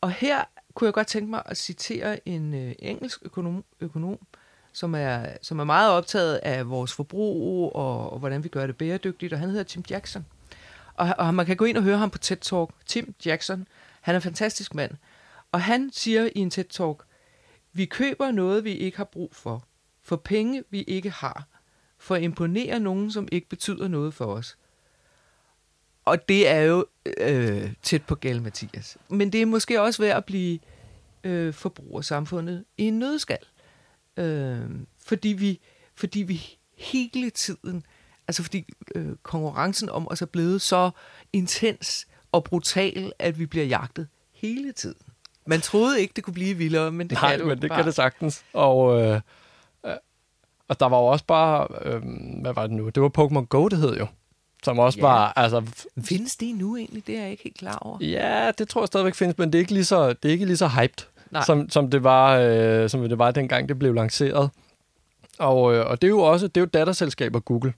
[0.00, 0.44] Og her
[0.74, 4.18] kunne jeg godt tænke mig at citere en øh, engelsk økonom, økonom,
[4.72, 8.76] som er, som er meget optaget af vores forbrug og, og hvordan vi gør det
[8.76, 10.26] bæredygtigt, og han hedder Tim Jackson.
[10.94, 12.70] Og, og man kan gå ind og høre ham på TED Talk.
[12.86, 13.68] Tim Jackson,
[14.00, 14.92] han er en fantastisk mand.
[15.52, 17.04] Og han siger i en TED Talk,
[17.72, 19.64] vi køber noget, vi ikke har brug for,
[20.02, 21.46] for penge, vi ikke har,
[21.98, 24.56] for at imponere nogen, som ikke betyder noget for os.
[26.06, 26.86] Og det er jo
[27.20, 28.96] øh, tæt på gal, Mathias.
[29.08, 30.58] Men det er måske også værd at blive
[31.24, 33.38] øh, forbrugersamfundet i en nødskal.
[34.16, 34.60] Øh,
[35.06, 35.60] fordi, vi,
[35.94, 37.82] fordi vi hele tiden,
[38.28, 38.64] altså fordi
[38.94, 40.90] øh, konkurrencen om os er blevet så
[41.32, 45.00] intens og brutal, at vi bliver jagtet hele tiden.
[45.46, 47.78] Man troede ikke, det kunne blive vildere, men det Nej, kan det men det bare.
[47.78, 48.44] kan det sagtens.
[48.52, 49.20] Og, øh,
[49.86, 49.92] øh,
[50.68, 52.02] og der var jo også bare, øh,
[52.40, 52.88] hvad var det nu?
[52.88, 54.06] Det var Pokémon Go, det hed jo.
[54.66, 55.02] Som også Ja.
[55.06, 55.62] var, altså,
[56.04, 57.06] Findes det nu egentlig?
[57.06, 57.98] Det er jeg ikke helt klar over.
[58.00, 60.44] ja, det tror jeg stadigvæk findes, men det er ikke lige så, det er ikke
[60.44, 61.44] lige så hyped, Nej.
[61.44, 64.50] som, som, det var, øh, som det var dengang, det blev lanceret.
[65.38, 67.72] Og, øh, og det er jo også, det er jo datterselskaber Google.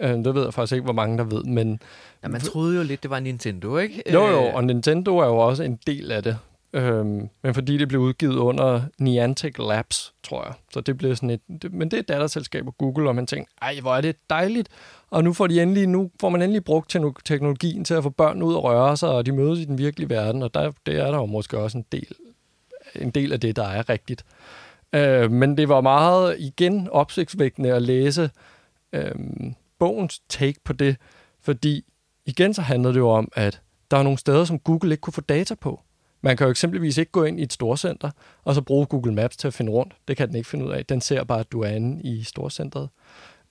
[0.00, 1.80] Øh, det ved jeg faktisk ikke, hvor mange der ved, men
[2.22, 4.02] Ja, man troede jo lidt, det var Nintendo, ikke?
[4.12, 6.38] Jo, jo, Øh, og Nintendo er jo også en del af det.
[6.72, 10.54] Øhm, men fordi det blev udgivet under Niantic Labs, tror jeg.
[10.72, 11.40] Så det blev sådan et...
[11.62, 14.16] Det, men det er et datterselskab af Google, og man tænkte, ej, hvor er det
[14.30, 14.68] dejligt.
[15.10, 18.42] Og nu får, de endelig, nu får man endelig brugt teknologien til at få børn
[18.42, 21.10] ud og røre sig, og de mødes i den virkelige verden, og der, det er
[21.10, 22.14] der jo måske også en del,
[22.94, 24.24] en del af det, der er rigtigt.
[24.92, 28.30] Øh, men det var meget, igen, opsigtsvækkende at læse
[28.92, 29.14] øh,
[29.78, 30.96] bogens take på det,
[31.40, 31.84] fordi
[32.26, 35.12] igen så handlede det jo om, at der er nogle steder, som Google ikke kunne
[35.12, 35.80] få data på.
[36.22, 38.10] Man kan jo eksempelvis ikke gå ind i et storcenter,
[38.44, 39.96] og så bruge Google Maps til at finde rundt.
[40.08, 40.86] Det kan den ikke finde ud af.
[40.86, 42.88] Den ser bare, at du er inde i storcentret.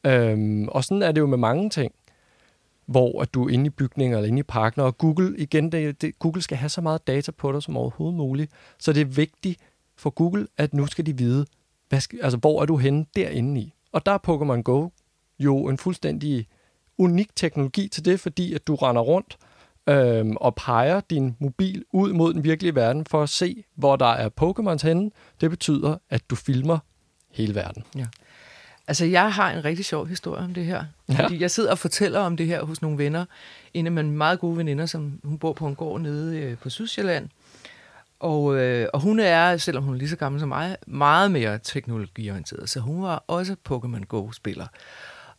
[0.03, 1.91] Øhm, og sådan er det jo med mange ting,
[2.85, 6.01] hvor at du er inde i bygninger eller inde i parken, og Google, igen, det,
[6.01, 8.51] det, Google skal have så meget data på dig som overhovedet muligt.
[8.79, 9.59] Så det er vigtigt
[9.95, 11.45] for Google, at nu skal de vide,
[11.89, 13.73] hvad skal, altså, hvor er du henne derinde i.
[13.91, 14.89] Og der er Pokémon Go
[15.39, 16.47] jo en fuldstændig
[16.97, 19.37] unik teknologi til det, fordi at du render rundt
[19.87, 24.05] øhm, og peger din mobil ud mod den virkelige verden for at se, hvor der
[24.05, 25.11] er Pokémons henne.
[25.41, 26.79] Det betyder, at du filmer
[27.31, 27.83] hele verden.
[28.87, 30.83] Altså, jeg har en rigtig sjov historie om det her.
[31.09, 31.13] Ja.
[31.13, 31.23] Ja.
[31.23, 33.25] Fordi jeg sidder og fortæller om det her hos nogle venner.
[33.73, 36.69] En af mine meget gode veninder, som hun bor på en gård nede øh, på
[36.69, 37.29] Sydsjælland.
[38.19, 41.59] Og, øh, og hun er, selvom hun er lige så gammel som mig, meget mere
[41.63, 42.69] teknologiorienteret.
[42.69, 44.67] Så hun var også Pokémon Go-spiller.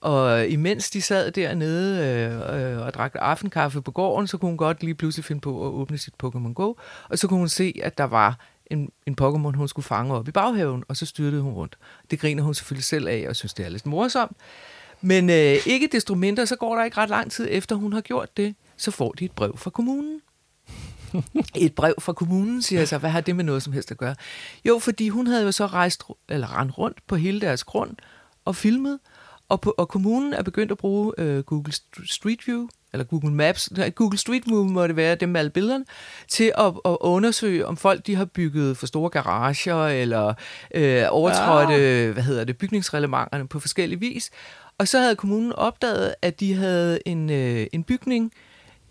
[0.00, 4.56] Og imens de sad dernede øh, øh, og drak aftenkaffe på gården, så kunne hun
[4.56, 6.74] godt lige pludselig finde på at åbne sit Pokémon Go.
[7.08, 10.28] Og så kunne hun se, at der var en, en Pokémon, hun skulle fange op
[10.28, 11.78] i baghaven, og så styrtede hun rundt.
[12.10, 14.36] Det griner hun selvfølgelig selv af, og synes, det er lidt morsomt.
[15.00, 18.00] Men øh, ikke desto mindre, så går der ikke ret lang tid efter, hun har
[18.00, 20.20] gjort det, så får de et brev fra kommunen.
[21.56, 22.98] Et brev fra kommunen, siger jeg så.
[22.98, 24.14] Hvad har det med noget som helst at gøre?
[24.64, 27.96] Jo, fordi hun havde jo så rejst, eller rendt rundt på hele deres grund
[28.44, 28.98] og filmet,
[29.50, 33.32] og, på, og kommunen er begyndt at bruge øh, Google St- Street View, eller Google
[33.32, 35.84] Maps, Google Street View må det være, dem med alle billederne,
[36.28, 40.34] til at, at undersøge, om folk de har bygget for store garager, eller
[40.74, 44.30] øh, overtrådt, øh, hvad hedder det, bygningsreglementerne på forskellige vis.
[44.78, 48.32] Og så havde kommunen opdaget, at de havde en, øh, en bygning,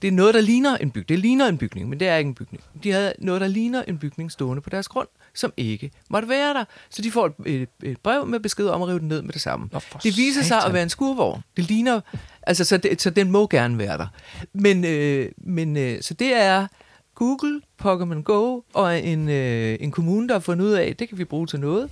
[0.02, 1.10] det er noget, der ligner en bygning.
[1.10, 2.64] Det ligner en bygning, men det er ikke en bygning.
[2.84, 5.08] De havde noget, der ligner en bygning stående på deres grund,
[5.40, 6.66] som ikke måtte være der.
[6.90, 9.34] Så de får et, et, et brev med besked om at rive den ned med
[9.34, 9.70] det samme.
[9.72, 10.68] Nå, det viser sig satan.
[10.68, 11.44] at være en skurvogn.
[11.58, 12.02] Det ligner,
[12.44, 14.08] altså så, det, så den må gerne være der.
[14.54, 16.68] Men, øh, men øh, så det er
[17.16, 21.18] Google, Pokémon Go og en, øh, en kommune, der har fundet ud af, det kan
[21.18, 21.90] vi bruge til noget.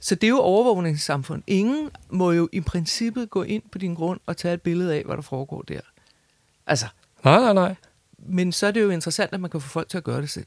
[0.00, 1.42] Så det er jo overvågningssamfund.
[1.46, 5.02] Ingen må jo i princippet gå ind på din grund og tage et billede af,
[5.04, 5.80] hvad der foregår der.
[6.66, 6.86] Altså,
[7.24, 7.74] Nej, nej, nej.
[8.18, 10.30] men så er det jo interessant, at man kan få folk til at gøre det
[10.30, 10.46] selv.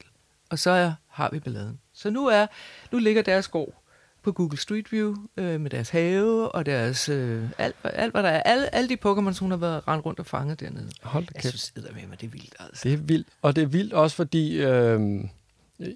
[0.50, 1.78] Og så har vi balladen.
[2.00, 2.46] Så nu er
[2.92, 3.82] nu ligger deres gård
[4.22, 8.28] på Google Street View øh, med deres have og deres øh, alt, alt, hvad der
[8.28, 8.42] er.
[8.42, 10.90] Alle, alle de Pokémon, hun har været rendt rundt og fanget dernede.
[11.02, 11.58] Hold da Jeg kæft.
[11.58, 12.54] synes, med mig, det er vildt.
[12.60, 12.88] Altså.
[12.88, 13.28] Det er vildt.
[13.42, 14.60] Og det er vildt også, fordi...
[14.62, 15.00] Øh,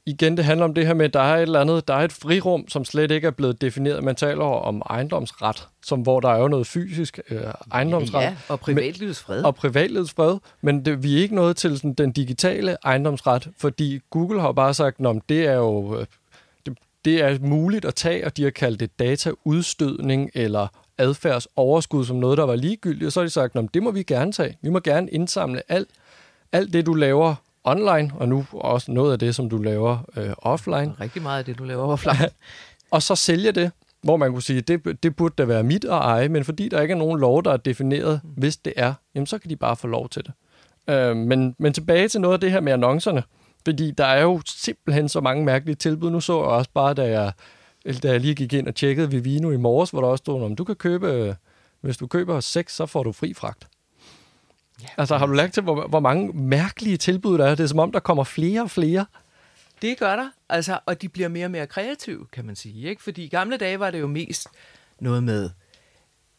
[0.06, 2.04] igen, det handler om det her med, at der er et eller andet, der er
[2.04, 4.04] et frirum, som slet ikke er blevet defineret.
[4.04, 7.40] Man taler om ejendomsret, som hvor der er jo noget fysisk øh,
[7.72, 8.22] ejendomsret.
[8.22, 9.44] Ja, og privatlivets fred.
[9.44, 14.00] og privatlivets fred, men det, vi er ikke nået til sådan, den digitale ejendomsret, fordi
[14.10, 16.06] Google har bare sagt, at det er jo øh,
[16.66, 20.66] det, det er muligt at tage, og de har kaldt det dataudstødning eller
[20.98, 24.02] adfærdsoverskud som noget, der var ligegyldigt, og så har de sagt, at det må vi
[24.02, 24.58] gerne tage.
[24.62, 25.88] Vi må gerne indsamle alt,
[26.52, 30.30] alt det, du laver online, og nu også noget af det, som du laver øh,
[30.38, 32.28] offline, Rigtig meget af det, du laver offline.
[32.90, 33.70] og så sælge det,
[34.02, 36.80] hvor man kunne sige, det, det burde da være mit at eje, men fordi der
[36.80, 39.76] ikke er nogen lov, der er defineret, hvis det er, jamen så kan de bare
[39.76, 40.32] få lov til det.
[40.94, 43.22] Øh, men, men tilbage til noget af det her med annoncerne,
[43.64, 46.10] fordi der er jo simpelthen så mange mærkelige tilbud.
[46.10, 47.32] Nu så jeg også bare, da jeg
[48.02, 50.56] da jeg lige gik ind og tjekkede Vivino i morges, hvor der også stod, om
[50.56, 51.34] du kan købe, øh,
[51.80, 53.68] hvis du køber seks, så får du fri fragt.
[54.82, 57.54] Ja, altså har du lagt til, hvor, hvor mange mærkelige tilbud der er?
[57.54, 59.06] Det er som om, der kommer flere og flere.
[59.82, 62.88] Det gør der, altså, og de bliver mere og mere kreative, kan man sige.
[62.88, 63.02] Ikke?
[63.02, 64.48] Fordi i gamle dage var det jo mest
[65.00, 65.50] noget med,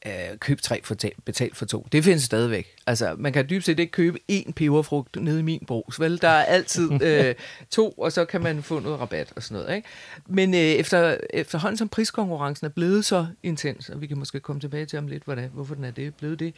[0.05, 0.95] øh, køb tre, for
[1.25, 1.87] betal for to.
[1.91, 2.75] Det findes stadigvæk.
[2.87, 6.21] Altså, man kan dybt set ikke købe én peberfrugt nede i min brus, vel?
[6.21, 7.35] Der er altid øh,
[7.69, 9.87] to, og så kan man få noget rabat og sådan noget, ikke?
[10.27, 14.59] Men øh, efter, efterhånden som priskonkurrencen er blevet så intens, og vi kan måske komme
[14.59, 16.53] tilbage til om lidt, hvordan, hvorfor den er det, blevet det,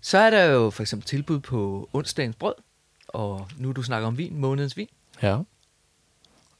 [0.00, 2.54] så er der jo for eksempel tilbud på onsdagens brød,
[3.08, 4.88] og nu du snakker om vin, månedens vin.
[5.22, 5.38] Ja.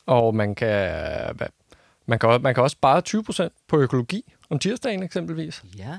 [0.07, 1.38] Og man kan,
[2.07, 3.03] man kan, man kan også spare
[3.48, 5.64] 20% på økologi om tirsdagen eksempelvis.
[5.79, 5.98] Ja.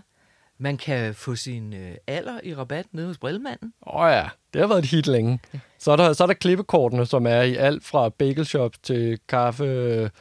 [0.57, 3.73] Man kan få sin øh, alder i rabat nede hos Brillemanden.
[3.87, 5.39] Åh oh ja, det har været et hit længe.
[5.79, 10.11] Så er der, så er der klippekortene, som er i alt fra bagelshops til kaffe,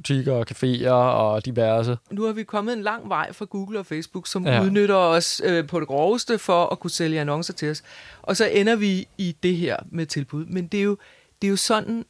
[0.00, 1.98] butikker og caféer og diverse.
[2.10, 4.62] Nu har vi kommet en lang vej fra Google og Facebook, som ja.
[4.62, 7.82] udnytter os øh, på det groveste for at kunne sælge annoncer til os.
[8.22, 10.46] Og så ender vi i det her med tilbud.
[10.46, 10.96] Men det er jo,
[11.42, 12.04] det er jo sådan,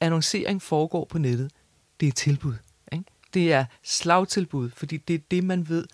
[0.00, 1.50] annoncering foregår på nettet.
[2.00, 2.54] Det er tilbud.
[2.92, 3.04] Ikke?
[3.34, 5.86] Det er slagtilbud, fordi det er det, man ved,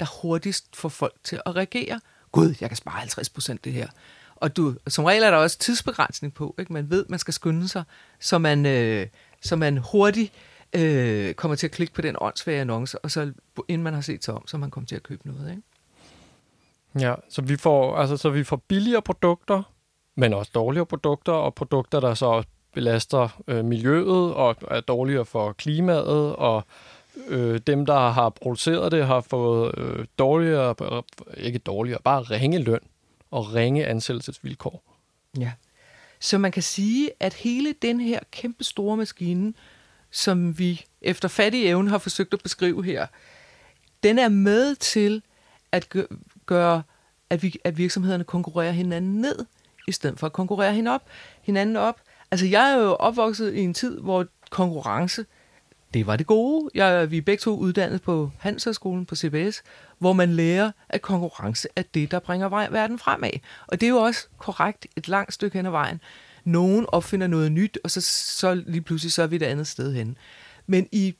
[0.00, 2.00] der hurtigst får folk til at reagere.
[2.32, 3.88] Gud, jeg kan spare 50 procent det her.
[4.36, 6.54] Og du, som regel er der også tidsbegrænsning på.
[6.58, 6.72] Ikke?
[6.72, 7.84] Man ved, man skal skynde sig,
[8.20, 9.06] så man, øh,
[9.42, 10.32] så man hurtigt
[10.72, 13.32] øh, kommer til at klikke på den åndssvage annonce, og så
[13.68, 15.50] inden man har set sig om, så man kommer til at købe noget.
[15.50, 15.62] Ikke?
[17.06, 19.62] Ja, så vi får, altså, så vi får billigere produkter,
[20.14, 22.42] men også dårligere produkter, og produkter, der så
[22.74, 26.64] belaster øh, miljøet og er dårligere for klimaet, og
[27.28, 31.02] øh, dem, der har produceret det, har fået øh, dårligere,
[31.36, 32.80] ikke dårligere, bare ringe løn
[33.30, 34.82] og ringe ansættelsesvilkår.
[35.38, 35.52] Ja.
[36.20, 39.54] Så man kan sige, at hele den her kæmpe store maskine,
[40.10, 43.06] som vi efter fattig evne har forsøgt at beskrive her,
[44.02, 45.22] den er med til
[45.72, 45.96] at
[46.46, 46.82] gøre,
[47.30, 49.46] at, vi, at virksomhederne konkurrerer hinanden ned,
[49.88, 51.02] i stedet for at konkurrere hinanden op.
[51.42, 52.00] Hinanden op.
[52.30, 55.26] Altså, jeg er jo opvokset i en tid, hvor konkurrence–
[55.94, 56.70] det var det gode.
[56.74, 59.62] Jeg, vi er begge to uddannet på Handelshøjskolen på CBS,
[59.98, 63.30] hvor man lærer, at konkurrence er det, der bringer verden fremad.
[63.66, 66.00] Og det er jo også korrekt et langt stykke hen ad vejen.
[66.48, 69.94] Nogen opfinder noget nyt, og så, så lige pludselig så er vi et andet sted
[69.94, 70.16] hen.
[70.66, 71.14] Men i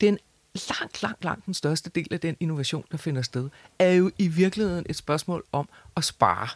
[0.00, 0.18] den
[0.54, 3.48] langt, langt, langt den største del af den innovation, der finder sted,
[3.78, 6.48] er jo i virkeligheden et spørgsmål om at spare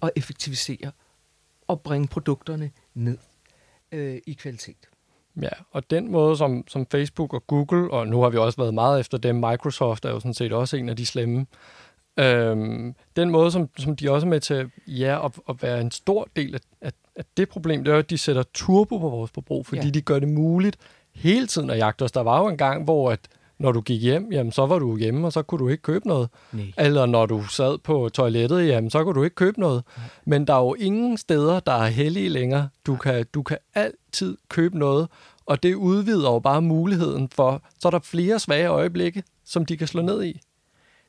[0.00, 0.90] og effektivisere
[1.68, 3.18] og bringe produkterne ned
[3.92, 4.88] øh, i kvalitet.
[5.42, 8.74] Ja, og den måde, som, som Facebook og Google, og nu har vi også været
[8.74, 11.46] meget efter dem, Microsoft er jo sådan set også en af de slemme,
[12.18, 15.90] øhm, den måde, som, som de også er med til ja, at, at være en
[15.90, 19.30] stor del af, af, af det problem, det er at de sætter turbo på vores
[19.30, 19.90] forbrug, fordi ja.
[19.90, 20.76] de gør det muligt
[21.14, 22.12] hele tiden at jagte os.
[22.12, 23.20] Der var jo en gang, hvor at
[23.58, 26.08] når du gik hjem, jamen så var du hjemme, og så kunne du ikke købe
[26.08, 26.28] noget.
[26.52, 26.64] Nej.
[26.78, 29.82] Eller når du sad på toilettet, jamen så kunne du ikke købe noget.
[29.96, 30.06] Nej.
[30.24, 32.68] Men der er jo ingen steder, der er heldige længere.
[32.86, 35.08] Du kan, du kan altid købe noget,
[35.46, 39.76] og det udvider jo bare muligheden for, så er der flere svage øjeblikke, som de
[39.76, 40.40] kan slå ned i.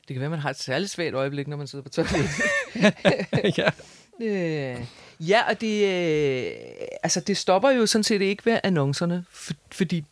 [0.08, 2.30] Det kan være, man har et særligt svagt øjeblik, når man sidder på toilettet.
[3.58, 3.70] ja.
[4.22, 4.86] Øh,
[5.20, 6.52] ja, og det, øh,
[7.02, 10.04] altså det stopper jo sådan set ikke ved annoncerne, for, fordi,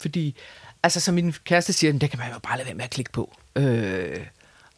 [0.00, 0.36] fordi
[0.82, 3.12] altså som min kæreste siger, det kan man jo bare lade være med at klikke
[3.12, 3.36] på.
[3.56, 4.26] Øh,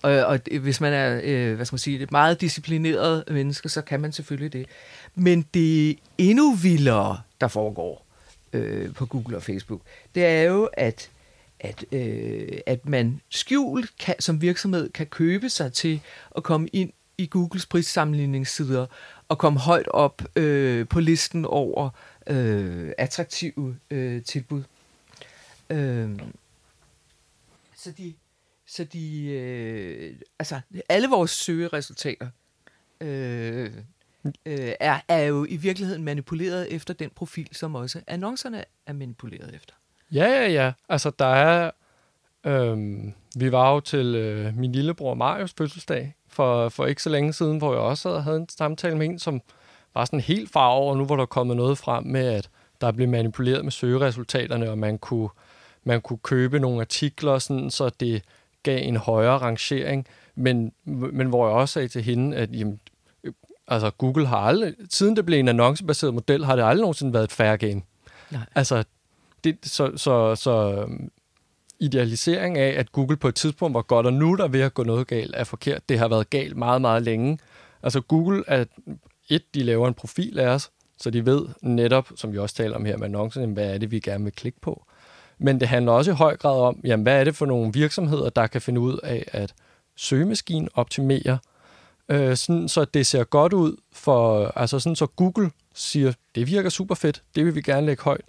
[0.03, 3.83] og, og hvis man er, øh, hvad skal man sige, et meget disciplineret menneske, så
[3.83, 4.67] kan man selvfølgelig det.
[5.15, 8.07] Men det endnu vildere, der foregår
[8.53, 9.81] øh, på Google og Facebook,
[10.15, 11.11] det er jo, at
[11.61, 16.01] at, øh, at man skjult kan, som virksomhed kan købe sig til
[16.37, 18.87] at komme ind i Googles prissammenligningssider
[19.29, 21.91] og komme højt op øh, på listen over
[22.27, 24.63] øh, attraktive øh, tilbud.
[25.71, 26.19] Øh,
[27.77, 28.15] så de,
[28.67, 32.31] så de øh, altså alle vores søgeresultater
[33.01, 33.73] øh,
[34.47, 39.55] øh, er, er jo i virkeligheden manipuleret efter den profil, som også annoncerne er manipuleret
[39.55, 39.75] efter.
[40.13, 40.73] Ja, ja, ja.
[40.89, 41.71] Altså der er,
[42.47, 42.79] øh,
[43.37, 47.59] vi var jo til øh, min lillebror Marius fødselsdag for, for ikke så længe siden,
[47.59, 49.41] hvor jeg også havde en samtale med en, som
[49.95, 53.09] var sådan helt far over, nu hvor der kommet noget frem med, at der blev
[53.09, 55.49] manipuleret med søgeresultaterne, og man kunne øh,
[55.89, 58.23] man kunne købe nogle artikler, sådan, så det
[58.63, 62.81] gav en højere rangering, men, men hvor jeg også sagde til hende, at jamen,
[63.69, 67.25] altså Google har aldrig, siden det blev en annoncebaseret model, har det aldrig nogensinde været
[67.25, 67.83] et fair game.
[68.31, 68.41] Nej.
[68.55, 68.85] Altså,
[69.45, 71.11] det, så, så, så øhm,
[71.81, 74.83] idealisering af, at Google på et tidspunkt var godt, og nu der ved at gå
[74.83, 75.89] noget galt, er forkert.
[75.89, 77.39] Det har været galt meget, meget længe.
[77.83, 78.65] Altså Google er,
[79.29, 82.77] et, de laver en profil af os, så de ved netop, som vi også taler
[82.77, 84.85] om her med annoncen, hvad er det, vi gerne vil klikke på.
[85.39, 88.31] Men det handler også i høj grad om, jamen, hvad er det for nogle virksomheder,
[88.31, 89.55] der kan finde ud af at
[89.97, 91.39] søgemaskinen optimere,
[92.09, 96.71] øh, sådan så det ser godt ud for, altså sådan så Google siger, det virker
[96.71, 98.25] super fedt, det vil vi gerne lægge højt.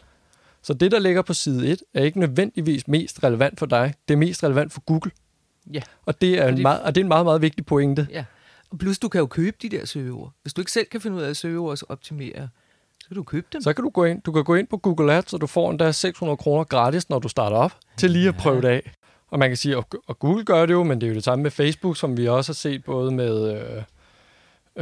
[0.64, 3.94] Så det, der ligger på side 1, er ikke nødvendigvis mest relevant for dig.
[4.08, 5.12] Det er mest relevant for Google.
[5.74, 5.82] Ja.
[6.06, 8.08] Og det er, en, Fordi- meget, og det er en meget, meget vigtig pointe.
[8.12, 8.26] Ja.
[8.72, 10.32] Og plus, du kan jo købe de der søgeord.
[10.42, 12.50] Hvis du ikke selv kan finde ud af at søgeord og optimere,
[13.00, 13.62] så kan du købe dem.
[13.62, 15.72] Så kan du gå ind, du kan gå ind på Google Ads, og du får
[15.72, 18.92] endda 600 kroner gratis, når du starter op, til lige at prøve det af.
[19.32, 21.24] Og man kan sige, og, og Google gør det jo, men det er jo det
[21.24, 23.84] samme med Facebook, som vi også har set både med, øh,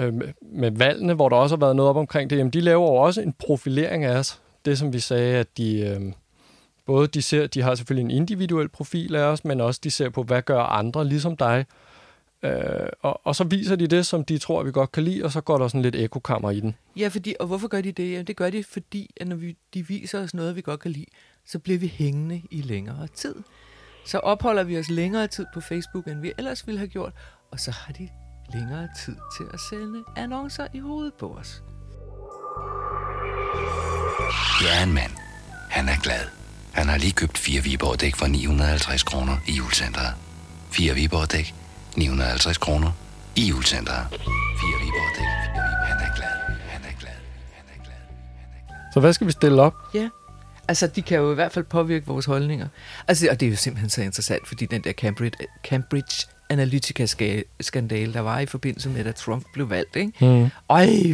[0.05, 2.37] øh, med- med valgene, hvor der også har været noget op omkring det.
[2.37, 4.41] Jamen, de laver jo også en profilering af os.
[4.67, 5.79] Det, som vi sagde, at de...
[5.79, 6.13] Øh,
[6.85, 10.09] både de ser, de har selvfølgelig en individuel profil af os, men også de ser
[10.09, 11.65] på, hvad gør andre ligesom dig.
[12.43, 12.51] Øh,
[13.01, 15.41] og, og så viser de det, som de tror, vi godt kan lide, og så
[15.41, 16.75] går der sådan lidt ekokammer i den.
[16.95, 18.11] Ja, fordi, og hvorfor gør de det?
[18.11, 20.91] Jamen, det gør de, fordi at når vi, de viser os noget, vi godt kan
[20.91, 21.05] lide,
[21.45, 23.35] så bliver vi hængende i længere tid.
[24.05, 27.13] Så opholder vi os længere tid på Facebook, end vi ellers ville have gjort,
[27.51, 28.09] og så har de
[28.53, 31.63] længere tid til at sende annoncer i hovedet på os.
[34.63, 35.11] Ja, en mand.
[35.69, 36.19] Han er glad.
[36.73, 40.13] Han har lige købt fire Viborg dæk for 950 kroner i julecenteret.
[40.71, 41.53] Fire Viborg dæk,
[41.97, 42.91] 950 kroner
[43.35, 44.07] i julecenteret.
[44.59, 45.87] Fire Viborg dæk, fire Viborg.
[45.87, 46.55] Han er glad.
[46.69, 47.17] Han er glad.
[47.53, 47.95] Han er glad.
[48.93, 49.73] Så hvad skal vi stille op?
[49.93, 50.09] Ja.
[50.67, 52.67] Altså, de kan jo i hvert fald påvirke vores holdninger.
[53.07, 58.19] Altså, og det er jo simpelthen så interessant, fordi den der Cambridge, Cambridge Analytica-skandale, der
[58.19, 60.11] var i forbindelse med, at Trump blev valgt, ikke?
[60.25, 60.49] Mm.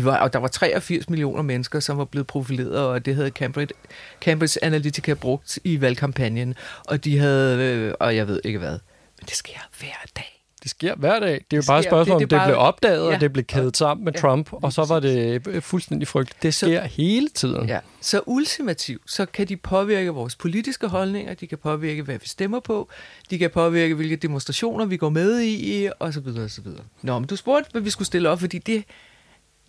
[0.02, 3.74] Hvor- og der var 83 millioner mennesker, som var blevet profileret, og det havde Cambridge,
[4.22, 6.56] Cambridge Analytica brugt i valgkampagnen,
[6.88, 8.80] og de havde, øh, og jeg ved ikke hvad,
[9.20, 10.33] men det sker hver dag.
[10.64, 11.32] Det sker hver dag.
[11.34, 13.16] Det er jo Det bare et spørgsmål, det- om det det blev opdaget, Ja.
[13.16, 16.44] og det blev kædet sammen med Ja, Trump, og så var det øh, fuldstændig frygteligt.
[16.44, 17.68] Det Så- sker hele tiden.
[17.68, 17.80] Ja.
[18.02, 22.60] Så ultimativt, så kan de påvirke vores politiske holdninger, de kan påvirke, hvad vi stemmer
[22.60, 22.90] på,
[23.30, 26.82] de kan påvirke, hvilke demonstrationer vi går med i, og så videre, og så videre.
[27.02, 28.84] Nå, men du spurgte, hvad vi skulle stille op, fordi det,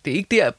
[0.05, 0.51] det er ikke der,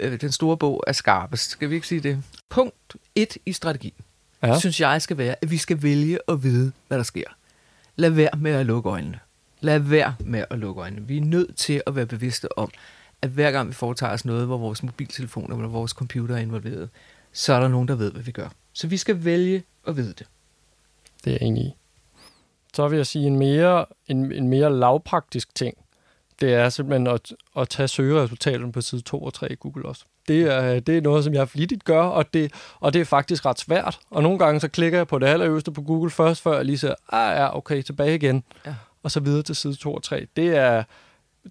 [0.00, 1.50] øh, den store bog er skarpest.
[1.50, 2.22] Skal vi ikke sige det?
[2.48, 2.74] Punkt
[3.14, 3.94] 1 i strategien,
[4.42, 4.58] ja.
[4.58, 7.24] synes jeg skal være, at vi skal vælge at vide, hvad der sker.
[7.96, 9.18] Lad være med at lukke øjnene.
[9.60, 11.06] Lad være med at lukke øjnene.
[11.06, 12.70] Vi er nødt til at være bevidste om,
[13.22, 16.88] at hver gang vi foretager os noget, hvor vores mobiltelefoner eller vores computer er involveret,
[17.32, 18.48] så er der nogen, der ved, hvad vi gør.
[18.72, 20.26] Så vi skal vælge at vide det.
[21.24, 21.74] Det er jeg enig i.
[22.74, 25.76] Så vil jeg sige en mere, en, en mere lavpraktisk ting.
[26.40, 30.04] Det er simpelthen at, at tage søgeresultaterne på side 2 og 3 i Google også.
[30.28, 33.46] Det er, det er noget, som jeg flittigt gør, og det, og det er faktisk
[33.46, 33.98] ret svært.
[34.10, 36.78] Og nogle gange så klikker jeg på det allerøverste på Google først, før jeg lige
[36.78, 38.44] siger, ah ja, okay, tilbage igen.
[38.66, 38.74] Ja.
[39.02, 40.26] Og så videre til side 2 og 3.
[40.36, 40.84] Det er,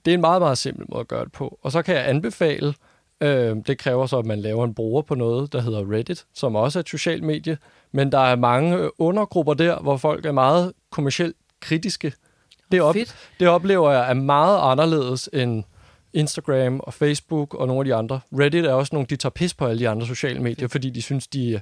[0.05, 1.59] det er en meget, meget simpel måde at gøre det på.
[1.61, 2.73] Og så kan jeg anbefale,
[3.21, 6.55] øh, det kræver så, at man laver en bruger på noget, der hedder Reddit, som
[6.55, 7.57] også er et socialt medie,
[7.91, 12.13] men der er mange øh, undergrupper der, hvor folk er meget kommercielt kritiske.
[12.71, 13.15] Det, op, Fedt.
[13.39, 15.63] det oplever jeg er meget anderledes end
[16.13, 18.19] Instagram og Facebook og nogle af de andre.
[18.39, 21.01] Reddit er også nogle, de tager pis på alle de andre sociale medier, fordi de
[21.01, 21.61] synes, de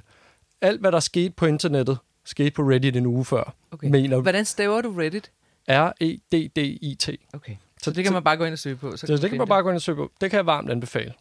[0.60, 3.54] alt hvad der skete på internettet, skete på Reddit en uge før.
[3.70, 3.88] Okay.
[3.88, 5.30] Mener Hvordan staver du Reddit?
[5.68, 7.08] R-E-D-D-I-T.
[7.32, 7.56] Okay.
[7.82, 8.96] Så det kan man bare gå ind og søge på.
[8.96, 10.12] Så, det kan finde man bare gå ind og søge på.
[10.20, 11.14] Det kan jeg varmt anbefale.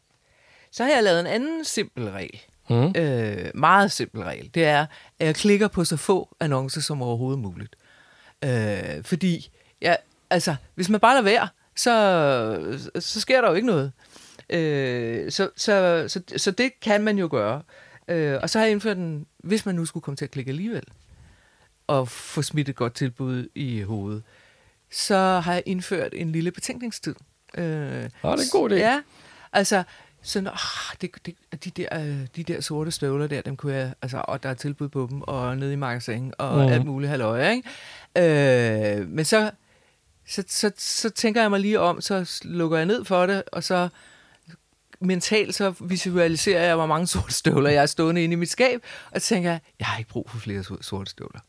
[0.71, 2.39] Så har jeg lavet en anden simpel regel.
[2.69, 2.93] Mm.
[2.95, 4.49] Øh, meget simpel regel.
[4.53, 4.86] Det er,
[5.19, 7.75] at jeg klikker på så få annoncer som overhovedet muligt.
[8.43, 9.49] Øh, fordi,
[9.81, 9.95] ja,
[10.29, 13.91] altså, hvis man bare lader være, så, så sker der jo ikke noget.
[14.49, 17.62] Øh, så, så, så, så det kan man jo gøre.
[18.07, 20.49] Øh, og så har jeg indført en, hvis man nu skulle komme til at klikke
[20.49, 20.83] alligevel,
[21.88, 24.23] og få smidt et godt tilbud i hovedet,
[24.91, 27.15] så har jeg indført en lille betænkningstid.
[27.58, 28.76] Øh, Ah, det er en god idé.
[28.76, 29.02] Ja,
[29.54, 29.84] altså,
[30.21, 33.93] sådan, oh, det, det, de, der, øh, de der sorte støvler der, dem kunne jeg,
[34.02, 36.71] altså, og der er tilbud på dem, og nede i magasin, og mm.
[36.71, 39.00] alt muligt halløj, ikke?
[39.00, 39.52] Øh, men så,
[40.27, 43.63] så, så, så tænker jeg mig lige om, så lukker jeg ned for det, og
[43.63, 43.90] så
[45.00, 48.81] mentalt så visualiserer jeg, hvor mange sorte støvler jeg er stående inde i mit skab,
[49.12, 51.39] og så tænker jeg, jeg har ikke brug for flere so- sorte støvler.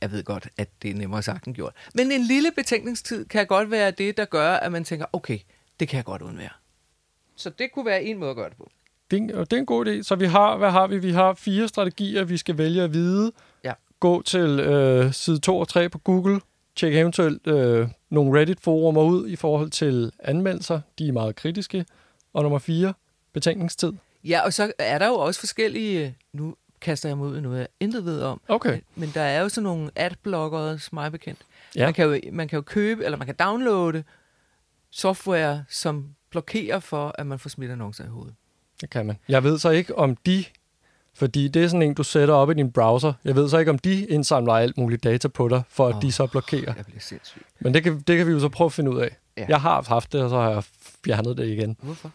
[0.00, 1.72] Jeg ved godt, at det er nemmere sagt end gjort.
[1.94, 5.38] Men en lille betænkningstid kan godt være det, der gør, at man tænker, okay,
[5.80, 6.48] det kan jeg godt undvære.
[7.36, 8.70] Så det kunne være en måde at gøre det på.
[9.10, 10.02] Det er, og det er en god idé.
[10.02, 10.98] Så vi har, hvad har vi?
[10.98, 13.32] Vi har fire strategier, vi skal vælge at vide.
[13.64, 13.72] Ja.
[14.00, 16.40] Gå til øh, side 2 og 3 på Google.
[16.76, 20.80] Tjek eventuelt øh, nogle Reddit-forumer ud i forhold til anmeldelser.
[20.98, 21.86] De er meget kritiske.
[22.32, 22.94] Og nummer 4,
[23.32, 23.92] betænkningstid.
[24.24, 26.16] Ja, og så er der jo også forskellige...
[26.32, 28.40] Nu kaster jeg mig ud i noget, jeg intet ved om.
[28.48, 28.80] Okay.
[28.94, 31.40] Men, der er jo sådan nogle adblockere, som mig bekendt.
[31.76, 31.84] Ja.
[31.84, 34.04] Man, kan jo, man kan jo købe, eller man kan downloade
[34.90, 38.34] software, som blokerer for, at man får smidt annoncer i hovedet.
[38.80, 39.16] Det kan man.
[39.28, 40.44] Jeg ved så ikke, om de
[41.14, 43.12] Fordi det er sådan en, du sætter op i din browser.
[43.24, 46.02] Jeg ved så ikke, om de indsamler alt muligt data på dig, for at Åh,
[46.02, 46.74] de så blokerer.
[46.76, 47.42] Jeg bliver sindssyg.
[47.60, 49.16] Men det kan, det kan vi jo så prøve at finde ud af.
[49.36, 49.46] Ja.
[49.48, 50.62] Jeg har haft det, og så har jeg
[51.04, 51.76] fjernet det igen.
[51.82, 52.10] Hvorfor?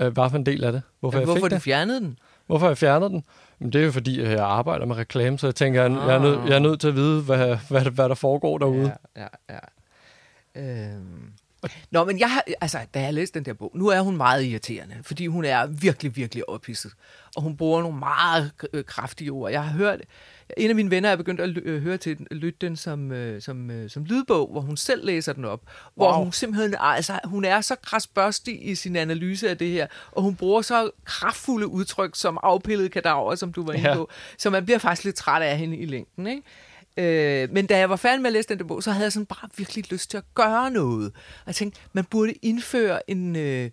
[0.00, 0.82] Øh, Hvad for en del af det?
[1.00, 1.62] Hvorfor, Ja, jeg hvorfor fik du det?
[1.62, 2.18] fjernede den?
[2.46, 3.24] Hvorfor jeg fjernet den?
[3.58, 6.18] Men det er jo fordi, jeg arbejder med reklame, så jeg tænker, jeg, jeg, er,
[6.18, 8.96] nødt, jeg er nødt til at vide, hvad, hvad, hvad der foregår derude.
[9.16, 9.58] Ja, ja,
[10.54, 10.90] ja.
[10.94, 11.32] Øhm.
[11.90, 14.44] Nå, men jeg har, altså, da jeg læste den der bog, nu er hun meget
[14.44, 16.92] irriterende, fordi hun er virkelig, virkelig ophidset.
[17.36, 19.50] Og hun bruger nogle meget øh, kraftige ord.
[19.50, 20.00] Jeg har hørt,
[20.56, 23.12] en af mine venner er begyndt at lø- øh, høre til den, lytte den som,
[23.12, 25.60] øh, som, øh, som lydbog, hvor hun selv læser den op.
[25.94, 26.22] Hvor Wow.
[26.24, 30.36] hun simpelthen, altså, hun er så krasbørstig i sin analyse af det her, og hun
[30.36, 33.94] bruger så kraftfulde udtryk som afpillede kadaver, som du var inde Ja.
[33.94, 36.42] på, så man bliver faktisk lidt træt af hende i længden, ikke?
[36.96, 39.12] Øh, men da jeg var færdig med at læse den der bog, så havde jeg
[39.12, 41.06] sådan bare virkelig lyst til at gøre noget.
[41.14, 43.36] Og jeg tænkte, man burde indføre en...
[43.36, 43.70] Øh,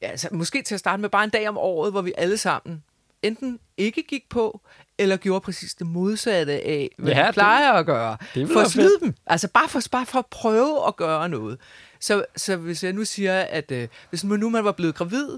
[0.00, 2.82] altså, måske til at starte med bare en dag om året, hvor vi alle sammen
[3.22, 4.60] enten ikke gik på,
[4.98, 8.16] eller gjorde præcis det modsatte af, hvad Ja, ja, vi det- plejer at gøre.
[8.34, 9.14] det for at snyde dem.
[9.26, 11.58] Altså bare for, bare for at prøve at gøre noget.
[12.00, 15.28] Så, så hvis jeg nu siger, at øh, hvis man nu man var blevet gravid,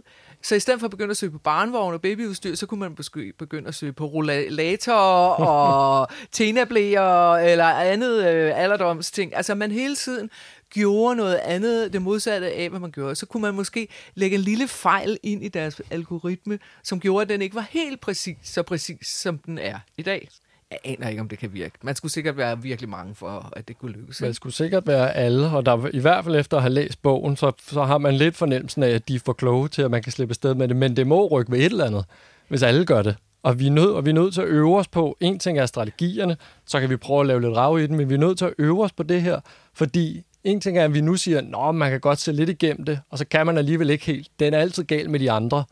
[0.46, 2.94] så i stedet for at begynde at søge på barnvogn og babyudstyr, så kunne man
[2.96, 4.94] måske begynde at søge på rollator
[5.50, 9.36] og tenablæer eller andet øh, alderdomsting.
[9.36, 10.30] Altså man hele tiden
[10.70, 13.14] gjorde noget andet, det modsatte af, hvad man gjorde.
[13.14, 17.28] Så kunne man måske lægge en lille fejl ind i deres algoritme, som gjorde, at
[17.28, 20.28] den ikke var helt præcis, så præcis, som den er i dag.
[20.70, 21.78] Jeg aner ikke, om det kan virke.
[21.82, 24.16] Man skulle sikkert være virkelig mange for, at det kunne lykkes.
[24.16, 27.36] Det skulle sikkert være alle, og der, i hvert fald efter at have læst bogen,
[27.36, 30.02] så, så har man lidt fornemmelsen af, at de er for kloge til, at man
[30.02, 30.76] kan slippe afsted med det.
[30.76, 32.04] Men det må rykke ved et eller andet,
[32.48, 33.16] hvis alle gør det.
[33.42, 35.58] Og vi er nødt, og vi er nødt til at øve os på, en ting
[35.58, 36.36] er strategierne,
[36.66, 38.44] så kan vi prøve at lave lidt rav i den, men vi er nødt til
[38.44, 39.40] at øve os på det her,
[39.74, 42.84] fordi en ting er, at vi nu siger, at man kan godt se lidt igennem
[42.84, 44.28] det, og så kan man alligevel ikke helt.
[44.40, 45.64] Den er altid gal med de andre,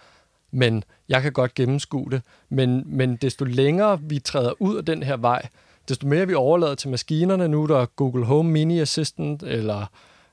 [0.55, 2.22] men jeg kan godt gennemskue det.
[2.48, 5.48] Men, men desto længere vi træder ud af den her vej,
[5.88, 7.48] desto mere vi overlader til maskinerne.
[7.48, 9.86] Nu er der Google Home Mini Assistant, eller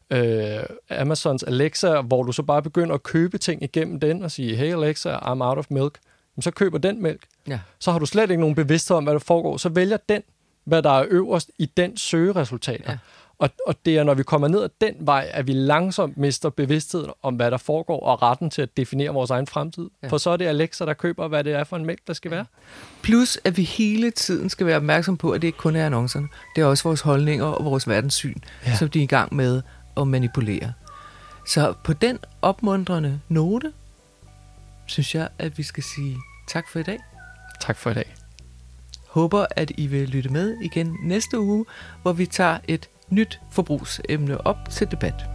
[0.10, 4.56] øh, Amazons Alexa, hvor du så bare begynder at købe ting igennem den, og sige,
[4.56, 6.00] hey Alexa, I'm out of milk.
[6.36, 7.22] Jamen, så køber den mælk.
[7.48, 7.60] Ja.
[7.80, 9.58] Så har du slet ikke nogen bevidsthed om, hvad der foregår.
[9.58, 10.22] Så vælger den,
[10.64, 12.92] hvad der er øverst i den søgeresultater.
[12.92, 12.98] Ja.
[13.42, 16.50] Og, og det er, når vi kommer ned ad den vej, at vi langsomt mister
[16.50, 19.90] bevidstheden om, hvad der foregår, og retten til at definere vores egen fremtid.
[20.04, 20.08] Ja.
[20.08, 22.32] For så er det Alexa, der køber, hvad det er for en mælk, der skal
[22.32, 22.46] være.
[23.02, 26.28] Plus, at vi hele tiden skal være opmærksom på, at det ikke kun er annoncerne.
[26.56, 28.36] Det er også vores holdninger og vores verdenssyn.
[28.66, 28.76] Ja.
[28.76, 29.62] som de er i gang med
[29.98, 30.74] at manipulere.
[31.48, 33.74] Så på den opmuntrende note,
[34.86, 36.18] synes jeg, at vi skal sige
[36.48, 37.00] tak for i dag.
[37.62, 38.16] Tak for i dag.
[39.08, 41.66] Håber, at I vil lytte med igen næste uge,
[42.02, 45.31] hvor vi tager et nyt forbrugsemne op til debat.